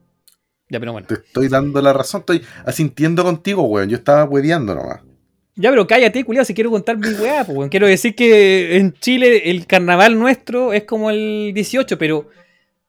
[0.72, 1.06] Ya, pero bueno.
[1.06, 3.90] Te estoy dando la razón, estoy asintiendo contigo, weón.
[3.90, 5.00] Yo estaba hueveando nomás.
[5.54, 9.50] Ya, pero cállate, culiado, si quiero contar mi weá, pues, Quiero decir que en Chile
[9.50, 12.26] el carnaval nuestro es como el 18, pero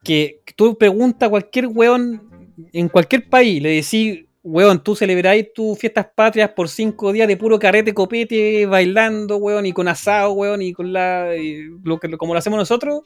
[0.01, 2.21] que tú preguntas a cualquier weón
[2.71, 7.35] en cualquier país, le decís, weón, tú celebráis tus fiestas patrias por cinco días de
[7.35, 11.31] puro carrete, copete, bailando, weón, y con asado, weón, y con la.
[11.83, 13.01] lo que, como lo hacemos nosotros.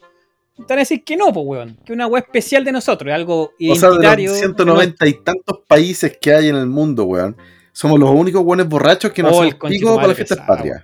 [0.58, 1.78] Te van a decir que no, pues, weón.
[1.84, 4.32] Que una weá especial de nosotros, algo identitario.
[4.32, 7.36] O sea, de los 190 y tantos países que hay en el mundo, weón
[7.78, 10.82] somos los únicos buenos borrachos que no oh, hacemos pico para las fiestas patrias.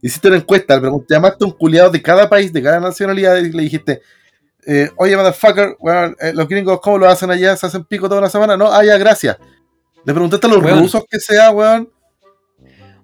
[0.00, 3.50] Hiciste una encuesta, le llamaste a un culiado de cada país, de cada nacionalidad, y
[3.50, 4.02] le dijiste,
[4.64, 7.56] eh, oye, motherfucker, bueno, eh, los gringos, ¿cómo lo hacen allá?
[7.56, 8.56] ¿Se hacen pico toda la semana?
[8.56, 9.36] No, ah, ya, gracias.
[10.04, 11.90] Le preguntaste a los rusos que sea, weón.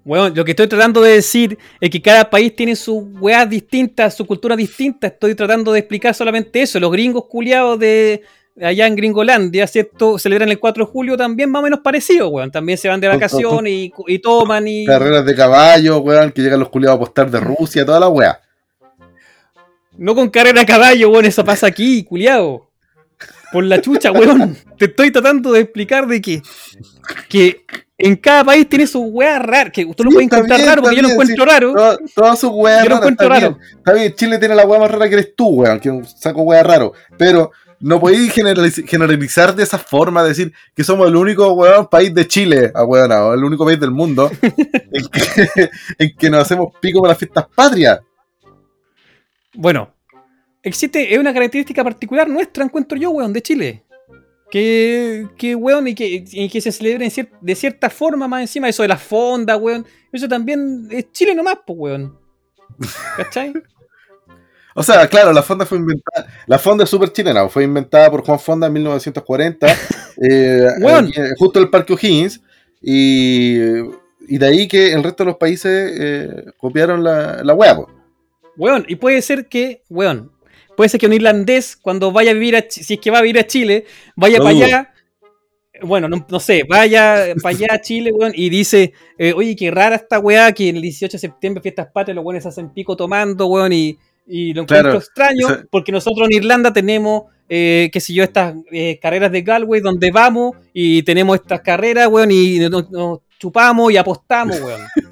[0.09, 4.17] Weón, lo que estoy tratando de decir es que cada país tiene sus weas distintas,
[4.17, 5.09] su cultura distinta.
[5.09, 6.81] Estoy tratando de explicar solamente eso.
[6.81, 8.23] Los gringos culiados de,
[8.59, 10.19] allá en Gringolandia, ¿cierto?
[10.19, 12.51] Celebran el 4 de julio también más o menos parecido, weón.
[12.51, 14.87] También se van de vacaciones y, toman y...
[14.87, 18.41] Carreras de caballo, weón, que llegan los culiados a apostar de Rusia, toda la weá.
[19.99, 22.71] No con carrera de caballo, weón, eso pasa aquí, culiado.
[23.53, 24.57] Por la chucha, weón.
[24.79, 26.41] Te estoy tratando de explicar de que,
[27.29, 27.67] que
[27.99, 29.71] en cada país tiene su weá rara.
[29.71, 31.75] Que usted lo puede encontrar raro, porque yo lo encuentro raro.
[32.15, 33.59] Todas sus weas Yo lo encuentro raro.
[33.77, 36.63] Está bien, Chile tiene la weá más rara que eres tú, weón, que saco weá
[36.63, 36.93] raro.
[37.17, 42.73] Pero no podéis generalizar de esa forma, decir que somos el único país de Chile,
[42.75, 44.31] ah, el único país del mundo
[45.99, 48.01] en, que, nos hacemos pico para las fiestas patrias.
[49.55, 49.93] Bueno,
[50.63, 53.85] existe, es una característica particular nuestra, encuentro yo, weón, de Chile.
[54.51, 58.89] Que, que weón, y que, que se celebre de cierta forma más encima, eso de
[58.89, 59.87] la fonda, weón.
[60.11, 62.19] Eso también es Chile nomás, pues, weón.
[63.17, 63.53] ¿Cachai?
[64.75, 66.29] O sea, claro, la fonda fue inventada.
[66.47, 69.67] La fonda es súper chilena, fue inventada por Juan Fonda en 1940,
[70.23, 70.69] eh,
[71.37, 72.41] justo en el Parque O'Higgins.
[72.81, 77.77] Y, de ahí que el resto de los países eh, copiaron la, la wea,
[78.57, 80.31] Weón, y puede ser que, weón,
[80.79, 83.23] puede ser que un irlandés, cuando vaya a vivir a si es que va a
[83.23, 84.95] vivir a Chile, vaya para allá.
[85.83, 89.97] Bueno, no, sé, vaya para allá a Chile, weón, y dice, eh, oye, qué rara
[89.97, 93.73] esta weá, que el 18 de septiembre, fiestas patrias, los weones hacen pico tomando, weón,
[93.73, 98.55] y, y lo encuentro extraño porque nosotros en Irlanda tenemos, eh, qué sé yo, estas
[98.71, 102.85] eh, carreras de Galway donde vamos y tenemos estas carreras, weón, y nos,
[103.37, 104.83] chupamos y apostamos, weón.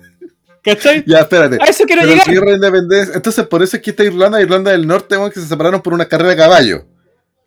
[0.67, 1.05] ¿Cachai?
[1.07, 1.59] Ya, espérate.
[1.61, 2.27] A eso quiero llegar.
[3.15, 5.95] Entonces, por eso es que está Irlanda, Irlanda del Norte, weón, que se separaron por
[5.95, 6.85] una carrera de caballo.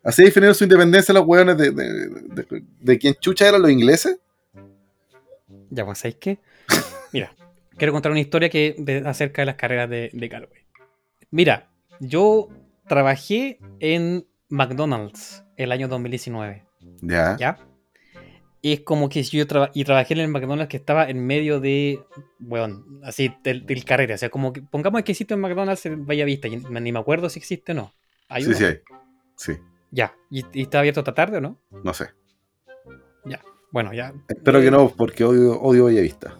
[0.02, 4.18] Así definieron su independencia los weones de, de, de, quién chucha eran los ingleses.
[5.68, 6.38] Ya, pues, ¿sabéis qué?
[7.12, 7.34] Mira,
[7.76, 10.62] quiero contar una historia que acerca de las carreras de, de Galway.
[11.30, 11.68] Mira,
[12.00, 12.48] yo
[12.88, 16.64] trabajé en McDonald's el año 2019.
[17.02, 17.36] Ya.
[17.38, 17.58] ¿Ya?
[18.62, 22.04] Y es como que yo y trabajé en el McDonald's que estaba en medio de,
[22.38, 24.16] bueno, así, del, carrera.
[24.16, 26.48] O sea, como que pongamos que existe en McDonald's en Vista.
[26.48, 27.94] Y ni me acuerdo si existe o no.
[28.38, 28.80] sí, sí hay.
[29.36, 29.58] Sí.
[29.90, 30.14] Ya.
[30.30, 31.58] ¿Y, está abierto esta tarde o no?
[31.70, 32.10] No sé.
[33.24, 33.40] Ya.
[33.70, 34.12] Bueno, ya.
[34.28, 36.36] Espero que no, porque odio, odio Vista.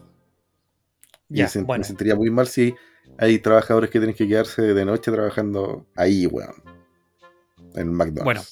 [1.29, 1.81] Ya, bueno.
[1.81, 2.75] me sentiría muy mal si
[3.17, 6.55] hay trabajadores que tienen que quedarse de noche trabajando ahí, weón.
[7.77, 8.25] En McDonald's.
[8.25, 8.43] Bueno,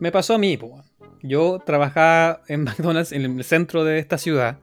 [0.00, 0.72] me pasó a mí, pues.
[1.26, 4.58] Yo trabajaba en McDonald's en el centro de esta ciudad,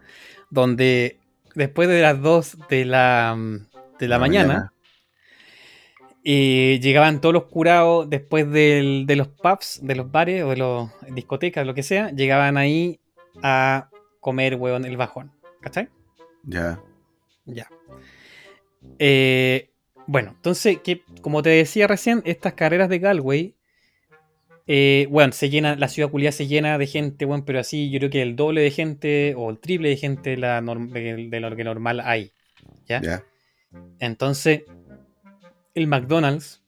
[0.49, 1.19] donde
[1.55, 3.37] después de las 2 de la,
[3.99, 4.73] de la, mañana,
[6.23, 11.15] Y llegaban todos los curados después de los pubs, de los bares o de las
[11.15, 12.99] discotecas, lo que sea, llegaban ahí
[13.41, 13.89] a
[14.19, 15.31] comer, weón, el bajón.
[15.61, 15.89] ¿Cachai?
[16.43, 16.79] Ya.
[17.45, 17.67] Ya.
[18.99, 19.69] Eh,
[20.07, 23.55] bueno, entonces, que, como te decía recién, estas carreras de Galway,
[24.67, 27.99] eh, bueno, se llena, la ciudad culiada se llena de gente, bueno, pero así yo
[27.99, 31.99] creo que el doble de gente o el triple de gente de, lo que normal
[31.99, 32.31] hay.
[32.85, 33.23] ¿Ya?
[33.99, 34.63] Entonces,
[35.73, 36.61] el McDonald's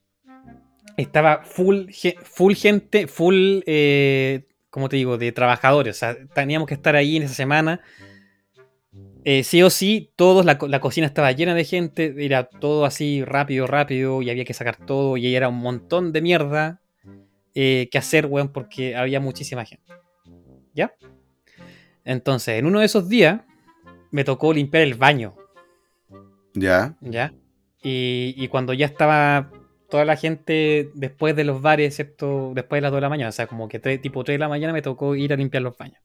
[0.98, 1.90] estaba full,
[2.24, 5.96] full gente, full, eh, como te digo, de trabajadores.
[5.96, 7.82] O sea, teníamos que estar ahí en esa semana
[9.28, 13.66] eh, sí o sí, todos, la, cocina estaba llena de gente, era todo así rápido,
[13.66, 16.80] rápido, y había que sacar todo, y era un montón de mierda
[17.56, 19.92] eh, que hacer, weón, porque había muchísima gente.
[20.74, 20.94] ¿Ya?
[22.04, 23.42] Entonces, en uno de esos días,
[24.12, 25.36] me tocó limpiar el baño.
[26.54, 26.98] Ya.
[27.02, 27.34] ¿Ya?
[27.82, 29.52] Y, cuando ya estaba
[29.90, 32.52] toda la gente después de los bares, ¿cierto?
[32.56, 34.40] Después de las 2 de la mañana, o sea, como que tres- tipo 3 de
[34.40, 36.02] la mañana me tocó ir a limpiar los baños.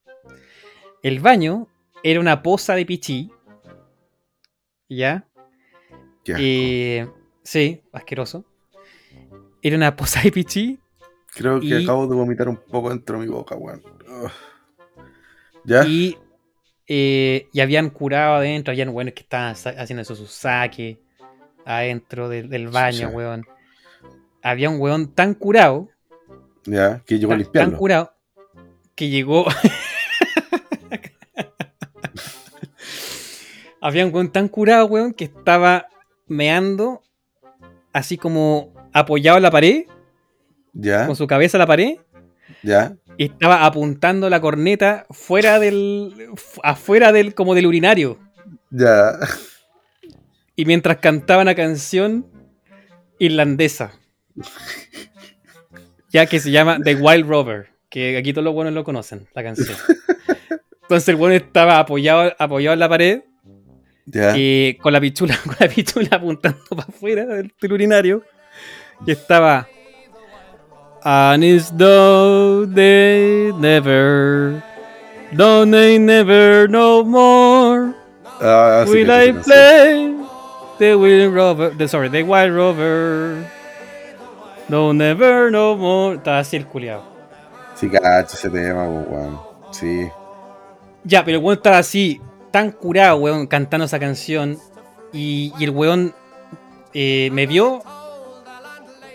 [1.03, 1.69] El baño
[2.03, 3.31] era una poza de pichí,
[4.89, 5.27] ¿ya?
[6.27, 6.37] Ya.
[6.39, 7.09] Eh,
[7.43, 8.45] sí, asqueroso.
[9.63, 10.79] Era una poza de pichí
[11.35, 13.83] Creo que y- acabo de vomitar un poco dentro de mi boca, weón.
[15.65, 15.85] ¿Ya?
[15.87, 16.17] y,
[16.87, 21.01] eh, y habían curado adentro, habían buenos que estaban haciendo eso, su saque
[21.65, 23.17] adentro del, del baño, Chucha.
[23.17, 23.47] weón.
[24.43, 25.89] Había un weón tan curado,
[26.65, 27.79] Ya, que llegó a tan, tan limpiarlo.
[27.79, 28.13] curado,
[28.95, 29.45] que llegó.
[33.83, 35.87] Había un weón tan curado, weón, que estaba
[36.27, 37.03] meando
[37.93, 39.85] así como apoyado en la pared,
[40.73, 41.97] Ya, con su cabeza a la pared,
[42.63, 42.95] ya.
[43.19, 46.29] y estaba apuntando la corneta fuera del.
[46.37, 47.35] fu- afuera del.
[47.35, 48.19] como del urinario.
[48.71, 49.13] Ya.
[50.57, 52.27] Y mientras cantaba una canción
[53.19, 53.93] irlandesa.
[56.11, 57.69] Ya que se llama The Wild Rover.
[57.89, 59.77] Que aquí todos los buenos lo conocen, la canción.
[60.83, 63.23] Entonces el bueno estaba apoyado, apoyado en la pared
[64.07, 64.35] Ya.
[64.37, 68.23] y con la pichula, con la pichula apuntando para afuera del urinario.
[69.07, 69.69] Y estaba.
[71.03, 74.63] And it's though they never.
[75.35, 77.95] Don't they never no more.
[78.41, 80.17] Ah, sí, Will I play
[80.79, 81.71] the Wild Rover?
[81.71, 83.47] The, sorry, the Wild Rover.
[84.69, 86.17] No, never, no more.
[86.17, 87.03] Estaba así el culiado.
[87.75, 89.41] Sí, cacho ese tema, pues, weón.
[89.71, 90.09] Sí.
[91.05, 92.21] Ya, pero el weón estaba así,
[92.51, 94.59] tan curado, weón, cantando esa canción.
[95.13, 96.15] Y, y el weón
[96.93, 97.83] eh, me vio.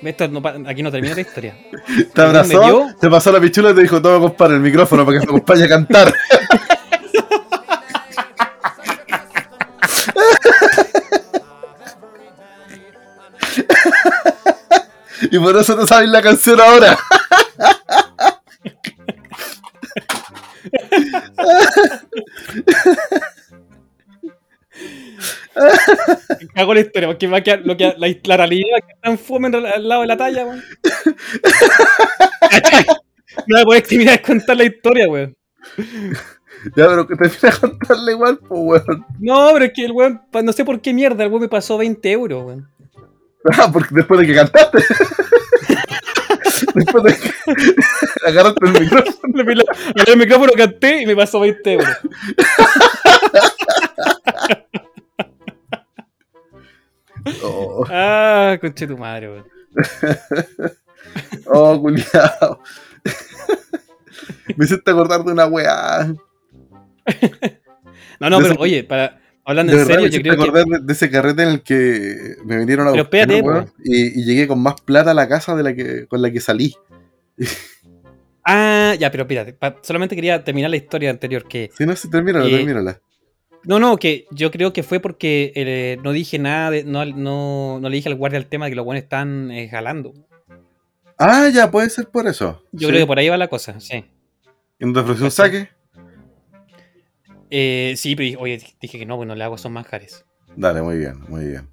[0.06, 1.56] Esto no aquí no termina la historia.
[2.14, 5.20] Te me abrazó, te pasó la pichula y te dijo, toma, compadre, el micrófono para
[5.20, 6.14] que te acompañe a cantar.
[15.32, 16.97] y por eso te sabes la canción ahora.
[26.68, 29.01] Me la historia, porque va a quedar, lo que, la, la realidad va a quedar
[29.01, 30.63] tan fome al lado de la talla, weón.
[33.47, 35.36] No voy a poder terminar de contar la historia, weón.
[36.76, 39.05] Ya, pero que termina de contarle igual, pues, weón.
[39.20, 41.78] No, pero es que el weón, no sé por qué mierda, el weón me pasó
[41.78, 42.70] 20 euros, weón.
[43.57, 44.80] Ah, porque después de que cantaste.
[46.74, 47.32] después de que
[48.26, 49.13] agarraste el micrófono.
[49.95, 51.95] Agarré el micrófono, canté y me pasó 20 euros.
[57.43, 59.45] Oh, Ah, conche tu madre, weón.
[61.47, 62.59] oh culiao.
[64.57, 66.13] Me hiciste acordar de una weá.
[68.19, 70.41] No, no, De pero ese- oye, para, hablando De en verdad, serio, yo creo que.
[70.43, 73.71] acordar de, de ese carrete en el que me vinieron a Pero buscar, espérate, weón,
[73.84, 76.39] y, y llegué con más plata a la casa de la que con la que
[76.39, 76.76] salí.
[78.45, 81.47] Ah, ya, pero espérate, solamente quería terminar la historia anterior.
[81.47, 82.99] Que Si no, si termínala, Eh, termínala.
[83.66, 87.80] No, no, que yo creo que fue porque eh, no dije nada, de- no, no,
[87.80, 90.13] no le dije al guardia el tema de que los buenos están eh, jalando.
[91.18, 92.61] Ah, ya, puede ser por eso.
[92.72, 92.93] Yo Sí.
[92.93, 94.05] creo que por ahí va la cosa, sí.
[94.80, 95.70] ¿Y no te ofreció un saque?
[97.49, 100.26] Eh, sí, pero oye, dije que no, bueno, le hago esos manjares.
[100.55, 101.70] Dale, muy bien, muy bien.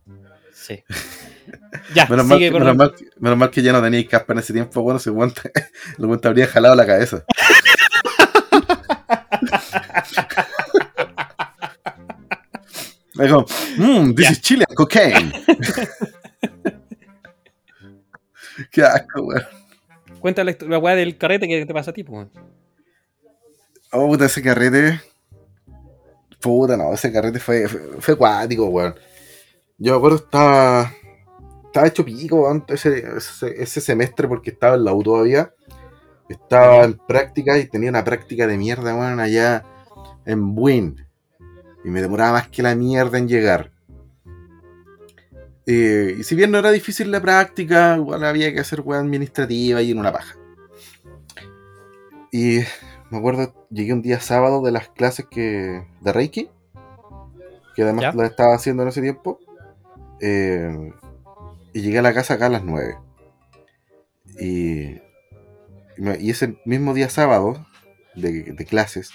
[0.54, 0.82] Sí.
[1.92, 4.52] Ya, Menos sigue menos, mal, que- menos mal que ya no teníais caspa en ese
[4.52, 5.42] tiempo, bueno, se aguanta,
[5.98, 7.24] el guante habría jalado la cabeza.
[13.22, 13.46] Es como,
[13.78, 14.32] mmm, this Ya.
[14.32, 15.32] is Chilean cocaine.
[18.70, 19.42] Qué asco, weón.
[20.20, 22.28] Cuenta la, weá del carrete que te pasa a ti, pues.
[23.92, 25.00] Oh, puta, ese carrete.
[26.40, 28.94] Puta, no, ese carrete fue, fue, fue acuático, weón.
[29.78, 30.92] Yo me acuerdo, estaba.
[31.66, 35.54] Estaba hecho pico, weón, ese, ese, ese semestre porque estaba en la U todavía.
[36.28, 39.64] Estaba en práctica y tenía una práctica de mierda, weón, allá
[40.26, 41.06] en Buin.
[41.84, 43.70] Y me demoraba más que la mierda en llegar.
[45.66, 49.80] Eh, y si bien no era difícil la práctica, igual había que hacer weón administrativa
[49.82, 50.36] y en una paja.
[52.32, 52.60] Y
[53.10, 56.48] me acuerdo, llegué un día sábado de las clases que de Reiki,
[57.76, 59.38] que además las estaba haciendo en ese tiempo.
[60.20, 60.92] eh,
[61.74, 62.96] y llegué a la casa acá a las 9.
[64.40, 65.00] Y,
[66.20, 67.66] y ese mismo día sábado
[68.14, 69.10] de, de clases,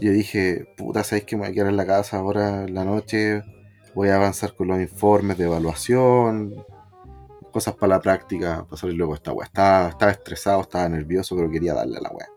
[0.00, 2.84] yo dije, puta, ¿sabéis que me voy a quedar en la casa ahora en la
[2.84, 3.42] noche?
[3.94, 6.54] Voy a avanzar con los informes de evaluación,
[7.50, 9.46] cosas para la práctica, para salir luego esta weá.
[9.46, 12.28] Estaba, estresado, estaba nervioso, pero quería darle a la weá.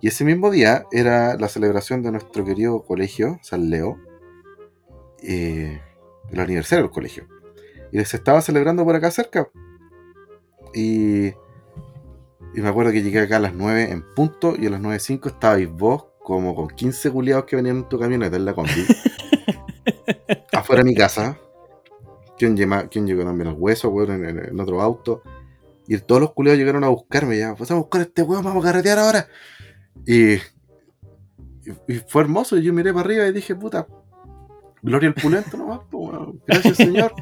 [0.00, 3.96] Y ese mismo día era la celebración de nuestro querido colegio, San Leo,
[5.22, 5.80] eh,
[6.30, 7.28] el aniversario del colegio.
[7.92, 9.48] Y se estaba celebrando por acá cerca.
[10.74, 14.80] Y, y me acuerdo que llegué acá a las 9 en punto y a las
[14.80, 18.70] 9.05 estabais vos como con 15 culiados que venían en tu camioneta en la combi.
[20.52, 21.38] afuera de mi casa.
[22.38, 22.56] ¿Quién,
[22.90, 25.22] quién llegó también al hueso, weón, en, otro auto?
[25.86, 27.54] Y todos los culiados llegaron a buscarme ya.
[27.54, 29.28] Pues vamos a buscar a este weón, vamos a carretear ahora.
[30.06, 30.40] Y, y,
[32.08, 32.56] fue hermoso.
[32.56, 33.86] Y yo miré para arriba y dije, puta,
[34.82, 35.80] gloria al pulento nomás,
[36.46, 37.12] gracias señor.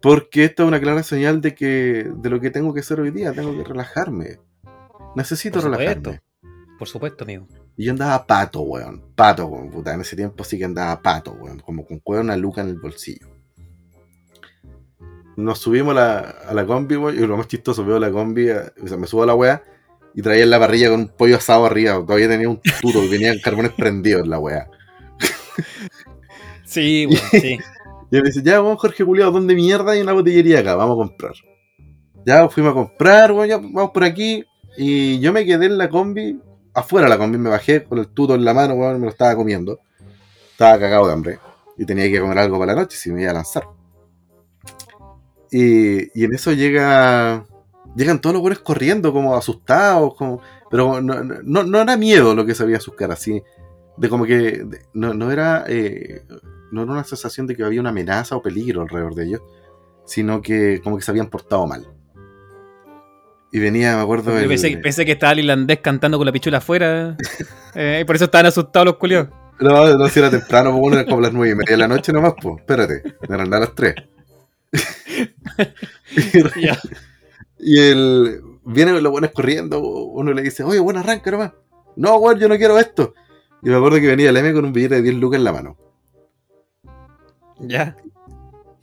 [0.00, 3.12] Porque esta es una clara señal de que de lo que tengo que hacer hoy
[3.12, 4.40] día, tengo que relajarme.
[5.14, 6.20] Necesito relajarme.
[6.76, 7.46] Por supuesto, amigo.
[7.76, 9.02] Y yo andaba pato, weón.
[9.14, 9.70] Pato, weón.
[9.70, 11.60] Puta, en ese tiempo sí que andaba pato, weón.
[11.60, 13.28] Como con una luca en el bolsillo.
[15.36, 17.16] Nos subimos a la combi, weón.
[17.16, 19.62] Y lo más chistoso, veo la combi, eh, o sea, me subo a la weá
[20.14, 21.94] y traía en la parrilla con un pollo asado arriba.
[21.94, 24.68] Todavía tenía un tuto y venían carbones prendidos en la weá.
[26.64, 27.58] Sí, weón, sí.
[28.10, 30.74] Y me dice, ya, weón, Jorge Juliado, ¿dónde mierda hay una botillería acá?
[30.74, 31.32] Vamos a comprar.
[32.26, 34.44] Ya fuimos a comprar, weón, ya vamos por aquí.
[34.76, 36.38] Y yo me quedé en la combi
[36.74, 39.34] afuera la combi, me bajé con el tuto en la mano, weón, me lo estaba
[39.36, 39.80] comiendo.
[40.52, 41.38] Estaba cagado de hambre.
[41.76, 43.64] Y tenía que comer algo para la noche si me iba a lanzar.
[45.50, 47.46] Y, y en eso llega.
[47.94, 50.40] Llegan todos los buenos corriendo, como asustados, como.
[50.70, 53.42] Pero no, no, no, era miedo lo que se veía sus caras, así.
[53.96, 54.66] De como que.
[54.94, 55.64] no, no era.
[55.68, 56.24] Eh,
[56.70, 59.42] no era una sensación de que había una amenaza o peligro alrededor de ellos.
[60.06, 61.86] Sino que como que se habían portado mal.
[63.52, 64.36] Y venía, me acuerdo.
[64.38, 64.48] El...
[64.48, 67.16] Pensé, que estaba el irlandés cantando con la pichula afuera.
[67.74, 69.28] eh, y por eso estaban asustados los culiados.
[69.60, 71.86] No, no, si era temprano, pues bueno, era como las nueve y media de la
[71.86, 72.58] noche nomás, pues.
[72.58, 73.94] Espérate, eran a las tres.
[77.58, 78.40] y, el.
[78.64, 81.52] Viene los buenos corriendo, uno le dice, oye, bueno, arranca nomás.
[81.96, 83.12] No, weón, yo no quiero esto.
[83.62, 85.52] Y me acuerdo que venía el M con un billete de 10 lucas en la
[85.52, 85.76] mano.
[87.58, 87.96] Ya.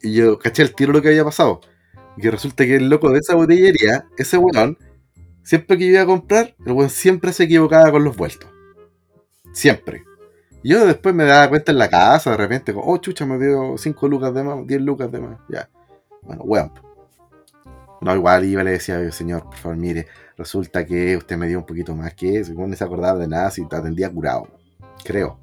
[0.01, 1.61] Y yo caché el tiro lo que había pasado.
[2.17, 4.77] Y que resulta que el loco de esa botillería, ese weón,
[5.43, 8.49] siempre que iba a comprar, el weón siempre se equivocaba con los vueltos.
[9.53, 10.03] Siempre.
[10.61, 13.77] Y yo después me daba cuenta en la casa, de repente, oh chucha, me dio
[13.77, 15.69] 5 lucas de más, 10 lucas de más, ya.
[16.21, 16.71] Bueno, weón.
[18.01, 20.07] No, igual iba y le decía, señor, por favor, mire,
[20.37, 23.27] resulta que usted me dio un poquito más que eso, igual no se acordaba de
[23.27, 24.47] nada si te atendía curado.
[25.03, 25.37] Creo.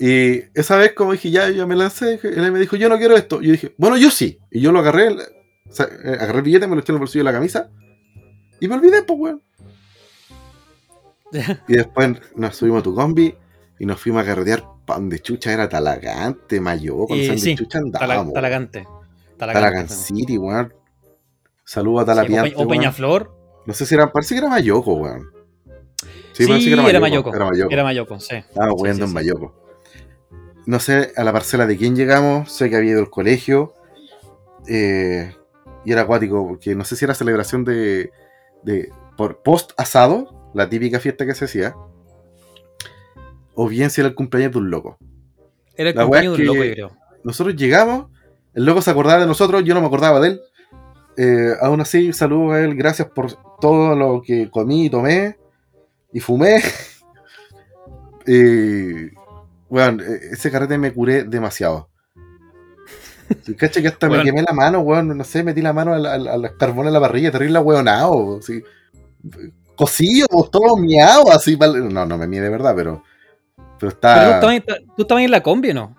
[0.00, 3.16] Y esa vez, como dije, ya, yo me lancé, él me dijo, yo no quiero
[3.16, 3.42] esto.
[3.42, 4.38] Y yo dije, bueno, yo sí.
[4.50, 7.32] Y yo lo agarré, eh, agarré el billete, me lo eché en el bolsillo de
[7.32, 7.68] la camisa.
[8.60, 9.42] Y me olvidé, pues, weón.
[11.68, 13.34] y después nos subimos a tu combi
[13.78, 17.78] y nos fuimos a carretear para donde chucha era Talagante, Mayo, con eh, sí, chucha
[17.78, 18.32] andábamos.
[18.32, 18.86] Talagante.
[19.36, 20.72] Talagante City, weón.
[21.64, 22.54] Saludos a Talapiante.
[22.56, 23.36] o, Peñaflor.
[23.66, 25.26] No sé si era, parece que era Mayoco, weón.
[26.32, 27.72] Sí, sí era, Mayoco, era Mayoco.
[27.72, 28.36] Era Mayoco, sí.
[28.36, 29.67] Estaba sí, en Mayoco
[30.68, 33.72] no sé a la parcela de quién llegamos, sé que había ido al colegio.
[34.66, 35.34] Eh,
[35.82, 38.10] y era acuático, porque no sé si era celebración de,
[38.64, 41.74] de por post asado, la típica fiesta que se hacía,
[43.54, 44.98] o bien si era el cumpleaños de un loco.
[45.74, 46.90] Era el cumpleaños de un loco, yo creo.
[47.24, 48.10] Nosotros llegamos,
[48.52, 50.40] el loco se acordaba de nosotros, yo no me acordaba de él.
[51.16, 55.38] Eh, aún así, saludo a él, gracias por todo lo que comí y tomé
[56.12, 56.60] y fumé.
[58.26, 59.12] eh,
[59.68, 61.88] Weón, e, ese carrete me curé demasiado.
[63.58, 65.16] Cacha que hasta me quemé la mano, weón.
[65.16, 68.38] No sé, metí la mano al, al, carbón en la parrilla, terrible weonado.
[68.38, 68.62] Así.
[69.76, 71.56] Cocido, todo miado, así.
[71.56, 73.02] No, no me mía de verdad, pero.
[73.78, 74.40] Pero está.
[74.40, 75.94] tú, estabas, en la combi, ¿no?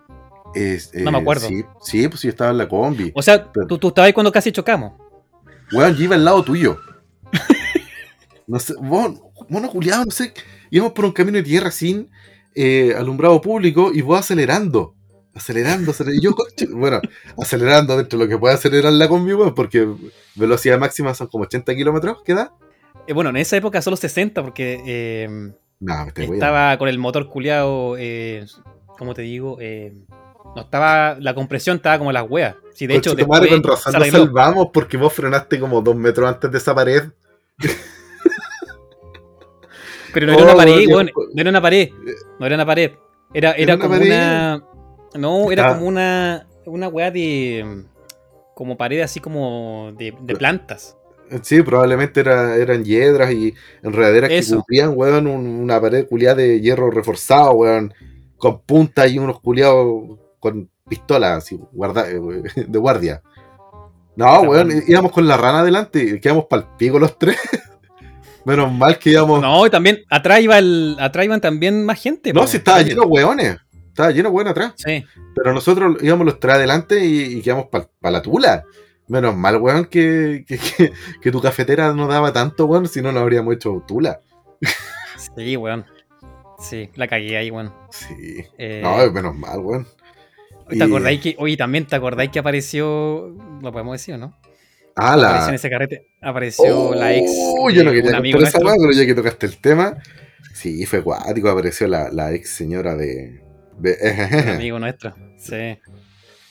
[0.95, 1.47] no me acuerdo.
[1.47, 3.11] Sí, sí, pues sí, estaba en la combi.
[3.15, 4.93] O sea, tú, tú estabas ahí cuando casi chocamos.
[5.71, 6.79] Weón, yo iba al lado tuyo.
[8.47, 10.33] no sé, bueno, bueno, Julián, no sé.
[10.71, 12.09] Íbamos por un camino de tierra sin
[12.61, 14.93] eh, alumbrado público y voy acelerando.
[15.33, 16.21] Acelerando, acelerando.
[16.21, 16.35] Yo,
[16.75, 16.99] bueno,
[17.41, 19.87] acelerando dentro de lo que puede acelerar la combi, porque
[20.35, 22.51] velocidad máxima son como 80 kilómetros, ¿qué da?
[23.07, 25.51] Eh, bueno, en esa época solo 60, porque eh,
[26.15, 27.95] estaba con el motor culiado,
[28.97, 29.57] como te digo,
[30.55, 32.55] no estaba, la compresión estaba como las weas.
[32.73, 36.51] Sí, de hecho, madre, con razón nos salvamos porque vos frenaste como dos metros antes
[36.51, 37.03] de esa pared.
[40.13, 41.11] Pero no era una oh, pared, weón.
[41.33, 41.89] No era una pared.
[42.39, 42.91] No era una pared.
[43.33, 44.63] Era, era, como una.
[45.15, 46.47] No, era como una.
[46.65, 47.85] Una weá de.
[48.55, 50.97] Como pared así como de, de plantas.
[51.43, 53.53] Sí, probablemente era, eran hiedras y
[53.83, 57.93] enredaderas que cubrían, weón, una pared culiada de hierro reforzado, weón,
[58.37, 62.19] con punta y unos culiados con pistolas así, guarda, eh,
[62.55, 63.21] de guardia.
[64.15, 67.37] No, weón, íbamos con la rana adelante y quedamos pal pico los tres.
[68.49, 69.41] Menos mal que íbamos.
[69.41, 72.33] No, y también atrás, iba el, atrás iban también más gente.
[72.33, 73.57] No, si estaba lleno de hueones.
[73.87, 74.73] Estaba lleno de weón atrás.
[74.77, 75.03] Sí.
[75.35, 78.63] Pero nosotros íbamos los tres adelante y, y quedamos para la tula.
[79.07, 80.91] Menos mal, weón, que, que, que-
[81.21, 84.19] que tu cafetera no daba tanto, weón, si no, no habríamos hecho tula.
[85.35, 85.85] Sí, weón.
[86.59, 87.73] Sí, la cagué ahí, weón.
[87.91, 88.43] Sí.
[88.57, 89.87] Eh, No, menos mal, weón.
[90.69, 94.37] ¿Te y- acordáis que, oye, también te acordáis que apareció, lo podemos decir, ¿no?
[94.99, 97.31] Apareció en ese carrete, apareció la ex.
[97.57, 99.97] Oh, yo no quería contar esa pero ya que tocaste el tema.
[100.53, 103.41] Sí, fue cuático, apareció la, la ex señora de.
[103.77, 103.97] de-
[104.43, 105.13] Un amigo nuestro.
[105.37, 105.77] Sí.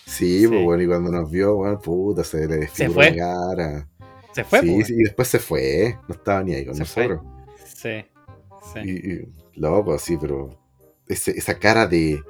[0.06, 0.46] Sí, Sí.
[0.48, 3.10] pues bueno, y cuando nos vio, weón, puta, se le desfiguró fue?
[3.10, 3.88] la cara.
[4.32, 6.84] Se fue, sí, pues, sí, y después se fue, no estaba ni ahí con Se
[6.84, 7.08] fue.
[7.08, 7.32] nosotros.
[7.74, 8.04] Sí.
[8.74, 8.80] Sí.
[8.84, 9.28] Y, y-
[9.60, 10.58] loco, sí, pero
[11.08, 12.20] ese- esa cara de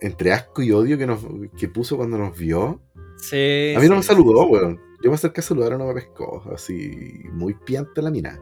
[0.00, 1.20] entre asco y odio que, nos,
[1.58, 2.82] que puso cuando nos vio.
[3.16, 4.78] Sí, A mí no me saludó, weón.
[5.04, 6.42] Yo me acerqué a saludar, no me pescó.
[6.54, 8.40] Así, muy piante la mina.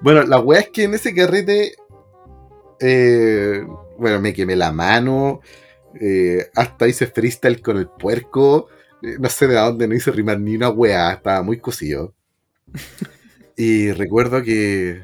[0.00, 1.74] Bueno, la weá es que en ese carrete.
[2.80, 3.64] eh,
[3.98, 5.40] bueno, me quemé la mano.
[6.00, 8.68] eh, hasta hice freestyle con el puerco.
[9.02, 11.12] eh, no sé de dónde no hice rimar ni una weá.
[11.12, 12.14] Estaba muy cocido.
[13.56, 15.02] Y recuerdo que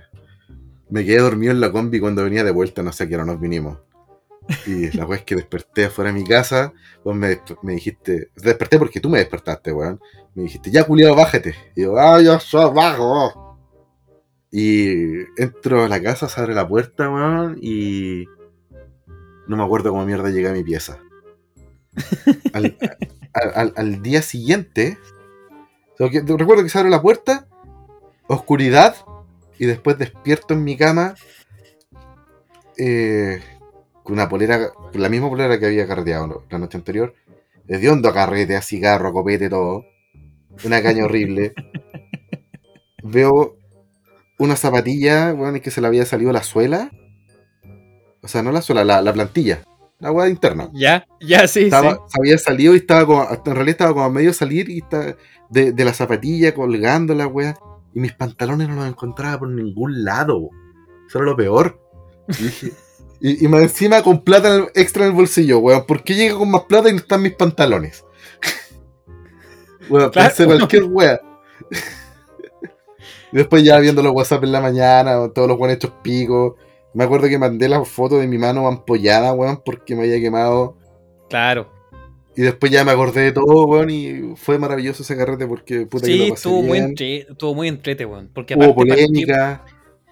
[0.90, 2.82] me quedé dormido en la combi cuando venía de vuelta.
[2.82, 3.78] No sé a qué hora nos vinimos.
[4.66, 6.72] Y la weá es que desperté afuera de mi casa.
[7.04, 8.30] Vos me, me dijiste.
[8.36, 10.00] Desperté porque tú me despertaste, weón.
[10.34, 11.54] Me dijiste, ya culiado, bájate.
[11.74, 13.58] Y yo, ah, yo soy bajo.
[14.50, 18.26] Y entro a la casa, se abre la puerta, weón, y.
[19.48, 20.98] No me acuerdo cómo mierda llegué a mi pieza.
[22.52, 22.76] Al,
[23.32, 24.98] al- al- al día siguiente.
[25.94, 27.46] o sea, que- recuerdo que se abre la puerta,
[28.26, 28.96] oscuridad,
[29.58, 31.14] y después despierto en mi cama.
[32.76, 33.40] eh,
[34.04, 37.14] con una polera, la misma polera que había carreteado la noche anterior.
[37.64, 39.84] De hondo a carrete, a cigarro, a copete, todo.
[40.64, 41.54] Una caña horrible.
[43.02, 43.56] Veo
[44.38, 46.90] una zapatilla, bueno, que se le había salido la suela.
[48.22, 49.62] O sea, no la suela, la, la plantilla.
[50.00, 50.70] La hueá interna.
[50.74, 51.98] Ya, ya, sí, Estaba, sí.
[52.08, 55.16] Se había salido y estaba como, en realidad estaba como a medio salir y está
[55.50, 57.56] de, de la zapatilla colgando la wea.
[57.94, 60.50] Y mis pantalones no los encontraba por ningún lado.
[61.08, 61.80] Eso era lo peor.
[62.28, 62.72] Y, dije-
[63.26, 65.84] y- y más encima con plata en el- extra en el bolsillo, weón.
[65.86, 68.04] ¿Por qué llega con más plata y no están mis pantalones?
[69.90, 70.28] Weón, Claro.
[70.28, 71.20] pensé cualquier wea.
[73.32, 76.54] y después ya viendo los WhatsApp en la mañana, todos los buenos hechos picos.
[76.94, 80.76] Me acuerdo que mandé la foto de mi mano ampollada, weón, porque me había quemado.
[81.28, 81.68] Claro.
[82.36, 86.06] Y después ya me acordé de todo, weón, y fue maravilloso ese carrete porque puta
[86.06, 86.84] que Sí, lo pasé estuvo muy, bien.
[86.84, 88.30] entre, estuvo muy entrete, weón.
[88.34, 89.64] Porque Hubo polémica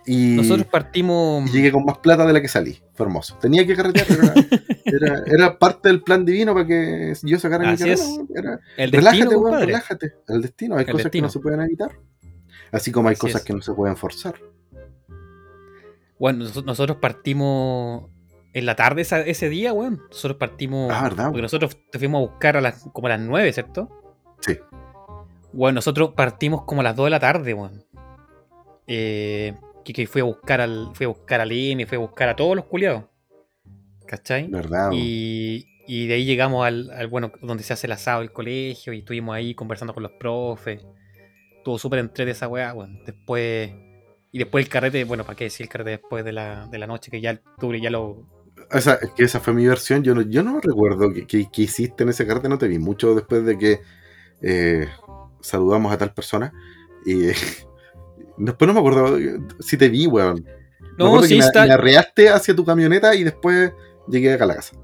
[0.06, 1.48] y, nosotros partimos.
[1.48, 2.82] y llegué con más plata de la que salí.
[2.94, 3.36] Fue hermoso.
[3.40, 4.34] Tenía que carretear, pero era,
[4.84, 8.00] era, era parte del plan divino para que yo sacara mi carrera, es.
[8.00, 8.28] weón.
[8.34, 10.12] Era, El relájate, destino, weón, relájate.
[10.28, 10.76] El destino.
[10.76, 11.90] Hay El cosas que no se pueden evitar.
[12.72, 13.46] Así como hay Así cosas es.
[13.46, 14.34] que no se pueden forzar.
[16.18, 18.04] Bueno, nos- nosotros partimos
[18.54, 20.00] en la tarde esa- ese día, weón.
[20.10, 20.90] Nosotros partimos.
[20.92, 21.26] Ah, ¿verdad?
[21.26, 23.88] Porque nosotros te fuimos a buscar a las, como a las 9, ¿cierto?
[24.40, 24.58] Sí.
[25.52, 27.84] Bueno, nosotros partimos como a las 2 de la tarde, weón.
[28.86, 30.90] Eh, que, que fui a buscar al.
[30.94, 33.04] Fui a buscar al fui a buscar a todos los culiados.
[34.06, 34.48] ¿Cachai?
[34.48, 34.90] ¿Verdad?
[34.92, 38.92] Y, y de ahí llegamos al, al, bueno, donde se hace el asado del colegio
[38.92, 40.84] y estuvimos ahí conversando con los profes.
[41.56, 43.02] Estuvo súper entre esa weá, weón.
[43.04, 43.70] Después.
[44.32, 46.86] Y después el carrete, bueno, ¿para qué decir el carrete después de la, de la
[46.86, 47.10] noche?
[47.10, 48.26] Que ya tú ya lo.
[48.70, 50.02] Esa, es que esa fue mi versión.
[50.02, 52.48] Yo no, yo no recuerdo que, que- que hiciste en ese carrete.
[52.48, 53.80] No te vi mucho después de que
[54.40, 54.88] eh,
[55.40, 56.52] saludamos a tal persona.
[57.06, 57.28] Y
[58.36, 59.18] después no me acuerdo
[59.60, 60.44] si te vi, weón.
[60.98, 61.66] No, acuerdo sí, que me, está.
[61.66, 63.72] me arreaste hacia tu camioneta y después
[64.08, 64.76] llegué acá a la casa.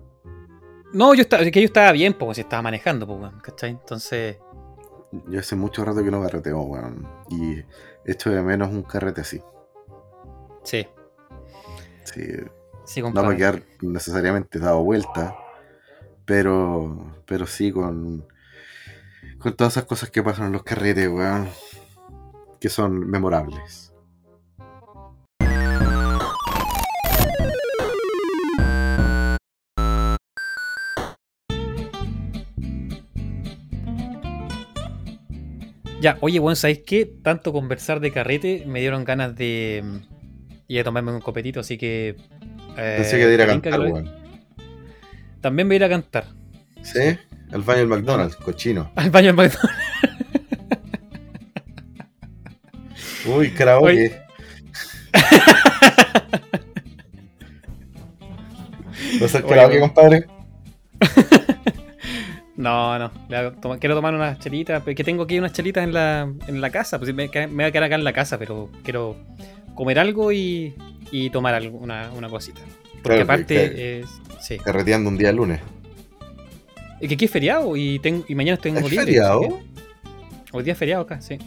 [0.92, 3.70] No, yo estaba, es que yo estaba bien, pues, si estaba manejando, pues, weón, ¿cachai?
[3.70, 4.38] Entonces.
[5.28, 7.06] Yo hace mucho rato que no carreteo, weón.
[7.30, 7.62] Y
[8.04, 9.42] echo de menos un carrete así.
[10.62, 10.86] Sí,
[12.14, 12.22] Sí,
[12.84, 15.36] sí, no va a quedar necesariamente dado vuelta.
[16.24, 18.26] Pero, pero sí con,
[19.38, 21.48] con todas esas cosas que pasan en los carretes, weón.
[22.60, 23.92] Que son memorables.
[36.00, 37.06] Ya, oye, bueno, ¿sabéis qué?
[37.22, 39.96] Tanto conversar de carrete me dieron ganas de mm,
[40.68, 42.14] ir a tomarme un copetito, así que.
[42.76, 44.10] eh, Pensé que de ir a ¿te tinca cantar, weón.
[45.40, 46.26] También voy a ir a cantar.
[46.82, 47.18] ¿Sí?
[47.50, 48.92] Al baño del McDonald's, cochino.
[48.94, 49.74] Al baño del McDonald's.
[53.36, 53.86] Uy, karaoke.
[53.86, 54.12] Oye.
[59.20, 60.26] ¿Vas a hacer Oye, karaoke, compadre?
[62.56, 63.12] No, no.
[63.78, 64.82] quiero tomar unas chelitas.
[64.82, 66.98] que tengo aquí unas chelitas en la, en la casa.
[66.98, 69.14] Pues me, me voy a quedar acá en la casa, pero quiero
[69.76, 70.74] comer algo y,
[71.12, 72.60] y tomar alguna una cosita.
[72.94, 74.08] Porque Claro, aparte, que- es-
[74.40, 74.58] sí.
[74.58, 75.60] Carreteando un día lunes.
[77.00, 79.04] Es que aquí es feriado y, tengo, y mañana tengo ¿Es libre.
[79.06, 79.38] feriado?
[79.40, 81.38] así que- Hoy día es feriado acá, sí.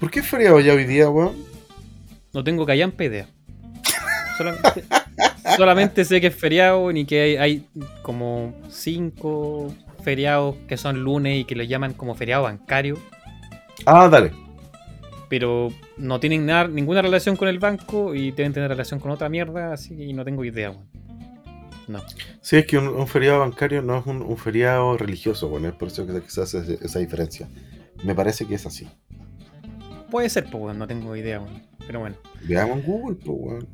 [0.00, 1.36] ¿Por qué es feriado ya hoy día, weón?
[2.32, 3.26] No tengo callampa idea.
[4.36, 4.84] Solamente,
[5.56, 7.66] solamente sé que es feriado ni que hay, hay
[8.02, 9.74] como cinco
[10.04, 12.96] feriados que son lunes y que lo llaman como feriado bancario,
[13.84, 14.32] Ah, dale.
[15.28, 19.28] pero no tienen nada, ninguna relación con el banco y deben tener relación con otra
[19.28, 20.86] mierda, así que no tengo idea, weón.
[21.88, 22.00] No.
[22.42, 25.74] Sí, es que un, un feriado bancario no es un, un feriado religioso, bueno, es
[25.74, 27.48] por eso que se hace esa diferencia.
[28.04, 28.86] Me parece que es así.
[30.10, 31.62] Puede ser, pues, weón, no tengo idea, weón.
[31.86, 32.16] Pero bueno.
[32.42, 33.68] Veamos en Google, pues, weón.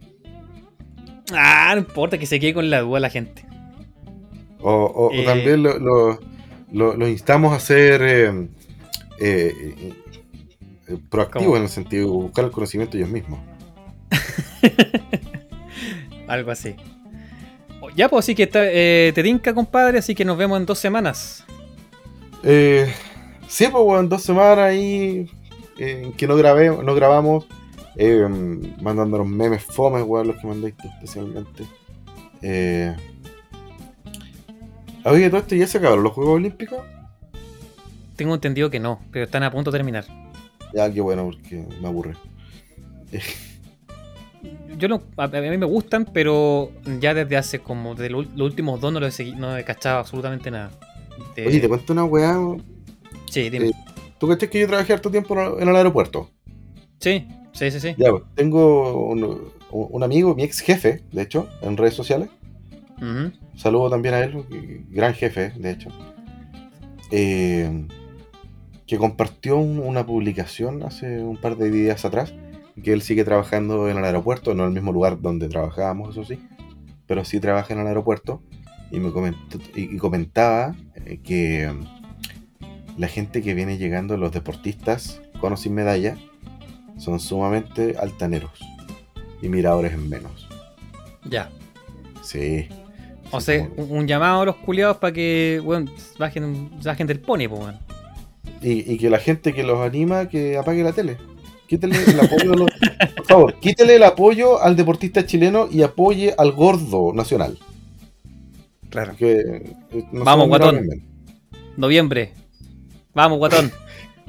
[1.33, 3.45] Ah, no importa que se quede con la duda la gente.
[4.61, 5.25] O, o- o Eh.
[5.25, 6.19] también lo, lo-
[6.73, 8.49] lo- los instamos a ser eh,
[9.21, 9.93] eh,
[11.11, 11.57] proactivos ¿Cómo?
[11.57, 13.41] en el sentido de buscar el conocimiento ellos mismos.
[16.29, 16.75] Algo así.
[17.97, 20.79] Ya, pues así que está, eh, te tinca, compadre, así que nos vemos en dos
[20.79, 21.45] semanas.
[22.43, 22.93] Eh,
[23.47, 25.31] sí, pues, weón, dos semanas ahí
[25.79, 27.47] eh, que no, grabé, no grabamos,
[27.97, 28.27] eh,
[28.81, 31.65] mandándonos memes fomes, weón, los que mandáis tú especialmente.
[32.43, 32.95] Eh,
[35.05, 36.79] oye, todo esto ya se acabaron los Juegos Olímpicos.
[38.17, 40.05] Tengo entendido que no, pero están a punto de terminar.
[40.73, 42.15] Ya, qué bueno, porque me aburre.
[44.77, 48.81] Yo no, a, mí me gustan, pero ya desde hace como de lo- los últimos
[48.81, 50.71] dos no lo he seguido, no he cachado absolutamente nada.
[51.37, 52.37] De- Oye, te cuento una weá.
[53.31, 53.69] sí, dime.
[53.69, 53.73] eh,
[54.27, 56.31] ¿Tú que yo trabajé harto tiempo en el aeropuerto?
[56.99, 57.95] sí, sí, sí, sí.
[57.99, 62.29] Ya, pues, tengo un, un amigo, mi ex jefe, de hecho, en redes sociales.
[63.57, 64.45] Saludo también a él,
[64.91, 65.91] gran jefe, de hecho.
[67.11, 67.87] eh,
[68.87, 72.35] que compartió un- una publicación hace un par de días atrás.
[72.83, 76.25] Que él sigue trabajando en el aeropuerto, no en el mismo lugar donde trabajábamos, eso
[76.25, 76.39] sí.
[77.07, 78.43] Pero sí trabaja en el aeropuerto.
[78.91, 81.71] Y me comentó, y, y comentaba eh, que
[82.97, 86.17] la gente que viene llegando, los deportistas con o sin medalla,
[86.99, 88.53] son sumamente altaneros.
[89.43, 90.49] Y miradores en menos.
[91.29, 91.51] Ya.
[92.23, 92.67] Sí.
[93.31, 97.21] O Sí, sea, como- un, llamado a los culiados para que, bueno, bajen, bajen del
[97.21, 97.79] pony, pues, weón.
[98.63, 101.17] Y, y que la gente que los anima que apague la tele.
[101.67, 102.71] Quítele el apoyo a los-
[103.17, 107.59] Por favor, quítele el apoyo al deportista chileno y apoye al gordo nacional.
[108.91, 109.17] Claro.
[109.17, 109.33] Que,
[109.91, 110.87] eh, no Vamos, guatón.
[111.77, 112.33] Noviembre.
[113.15, 113.71] Vamos, guatón.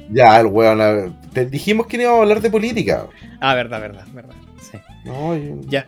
[0.08, 1.16] Ya, el weón.
[1.32, 3.08] Te dijimos que no íbamos a hablar de política.
[3.40, 4.36] Ah, verdad, verdad, verdad.
[4.62, 4.78] Sí.
[5.04, 5.86] No, yo- Ya.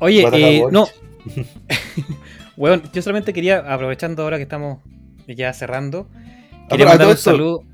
[0.00, 0.86] Oye, eh, no.
[2.58, 4.80] Weón, yo solamente quería, aprovechando ahora que estamos
[5.26, 7.64] ya cerrando, Ah, quería pero a mandar un esto- saludo.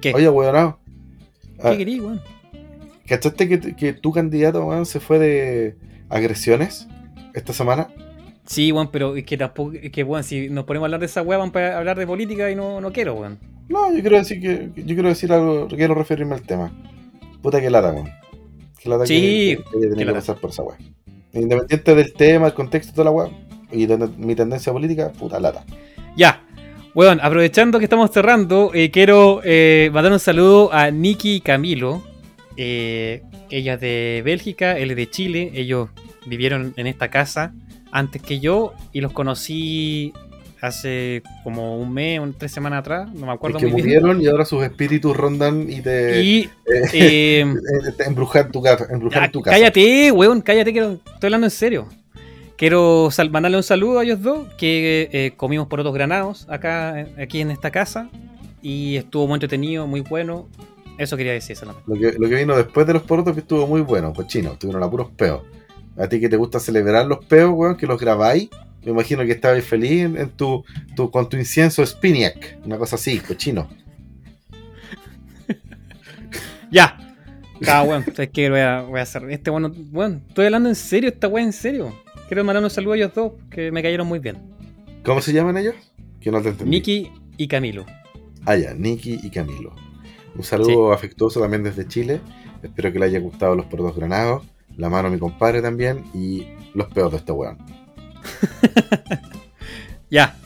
[0.00, 0.12] ¿Qué?
[0.14, 0.78] Oye, weón, no.
[1.62, 2.20] Ah, ¿Qué querí, weón?
[3.06, 5.76] ¿cachaste que, que tu candidato, weón, se fue de
[6.08, 6.88] agresiones
[7.34, 7.88] esta semana?
[8.46, 11.06] Sí, weón, pero es que tampoco, es que, weón, si nos ponemos a hablar de
[11.06, 13.38] esa weá, vamos a hablar de política y no, no quiero, weón.
[13.68, 16.72] No, yo quiero decir que yo quiero decir algo, quiero referirme al tema.
[17.42, 18.10] Puta que lata, weón.
[18.80, 20.76] Que lata Sí, que, que, que pasar por esa weá.
[21.32, 23.30] Independiente del tema, el contexto de toda la weá
[23.72, 25.64] y de mi tendencia política, puta lata.
[26.16, 26.42] Ya.
[26.94, 32.04] Weón, aprovechando que estamos cerrando, eh, quiero eh, mandar un saludo a Nikki y Camilo.
[32.56, 35.50] Eh, ella es de Bélgica, él es de Chile.
[35.54, 35.88] Ellos
[36.26, 37.52] vivieron en esta casa
[37.90, 40.12] antes que yo y los conocí
[40.66, 43.08] hace como un mes, un- tres semanas atrás.
[43.12, 44.00] No me Es acuerdo que muy bien.
[44.02, 46.50] murieron y ahora sus espíritus rondan y te, Y.
[46.66, 47.46] eh, eh,
[47.96, 48.86] te embrujan tu casa.
[48.90, 49.56] Embrujan Ya, tu casa.
[49.56, 51.86] cállate, weón, cállate que estoy hablando en serio.
[52.56, 57.08] Quiero mandarle un saludo a ellos dos, que eh, comimos por otros granados acá, eh,
[57.20, 58.08] aquí en esta casa,
[58.62, 60.48] y estuvo muy entretenido, muy bueno.
[60.96, 61.90] Eso quería decir solamente.
[61.92, 64.84] Lo que, lo que vino después de los porotos que estuvo muy bueno, cochino, estuvieron
[64.84, 65.42] a puros peos.
[65.98, 68.48] A ti que te gusta celebrar los peos, weón, que los grabáis.
[68.84, 70.64] Me imagino que estabais feliz en, en tu,
[70.94, 73.68] tu- con tu incienso Spiniac, una cosa así, cochino.
[76.70, 76.98] Ya.
[77.68, 79.22] Ah, weón, es que voy a, voy a hacer.
[79.30, 81.94] Este bueno, bueno, estoy hablando en serio, esta weá en serio.
[82.26, 84.38] Quiero mandar un saludo a ellos dos, que me cayeron muy bien.
[85.04, 85.74] ¿Cómo se llaman ellos?
[86.20, 86.70] Que no te entendí.
[86.70, 87.86] Nicky y Camilo.
[88.44, 89.74] Ah, ya, Nicky y Camilo.
[90.34, 92.20] Un saludo afectuoso también desde Chile.
[92.62, 94.44] Espero que le haya gustado los porotos granados.
[94.76, 96.02] La mano a mi compadre también.
[96.12, 97.58] Y los peos de este weón.
[100.10, 100.36] Ya,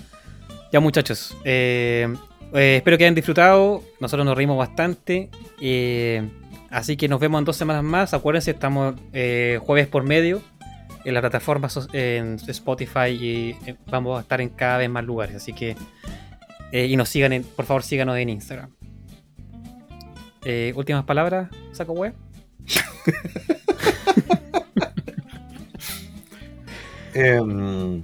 [0.73, 1.37] ya muchachos.
[1.45, 2.09] Eh,
[2.55, 3.83] eh, espero que hayan disfrutado.
[4.01, 5.29] Nosotros nos reímos bastante.
[5.61, 6.27] Eh,
[6.71, 8.15] así que nos vemos en dos semanas más.
[8.15, 10.41] Acuérdense, estamos eh, jueves por medio
[11.05, 13.57] en la plataforma en Spotify y
[13.91, 15.37] vamos a estar en cada vez más lugares.
[15.37, 15.77] Así que
[16.73, 18.71] y nos sigan, en- por favor, síganos en Instagram.
[20.75, 22.15] Últimas palabras, saco web.
[27.21, 28.01] Em,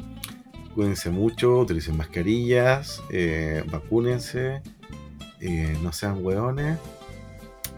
[0.74, 4.60] cuídense mucho, utilicen mascarillas, eh, vacúnense,
[5.40, 6.78] eh, no sean hueones,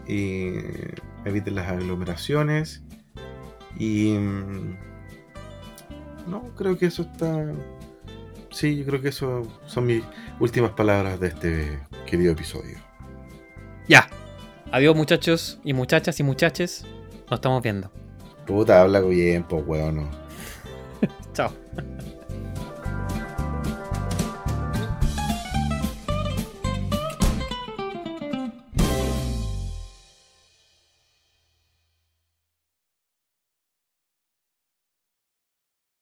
[0.07, 0.53] y
[1.25, 2.81] eviten las aglomeraciones.
[3.77, 4.13] Y.
[4.13, 4.77] mm,
[6.27, 7.53] No, creo que eso está.
[8.51, 10.03] Sí, yo creo que eso son mis
[10.39, 12.79] últimas palabras de este querido episodio.
[13.87, 14.09] Ya.
[14.71, 16.83] Adiós muchachos y muchachas y muchaches.
[17.29, 17.91] Nos estamos viendo.
[18.47, 20.09] Puta, habla bien, pues, weón.
[21.37, 21.47] No.
[21.49, 22.06] Chao.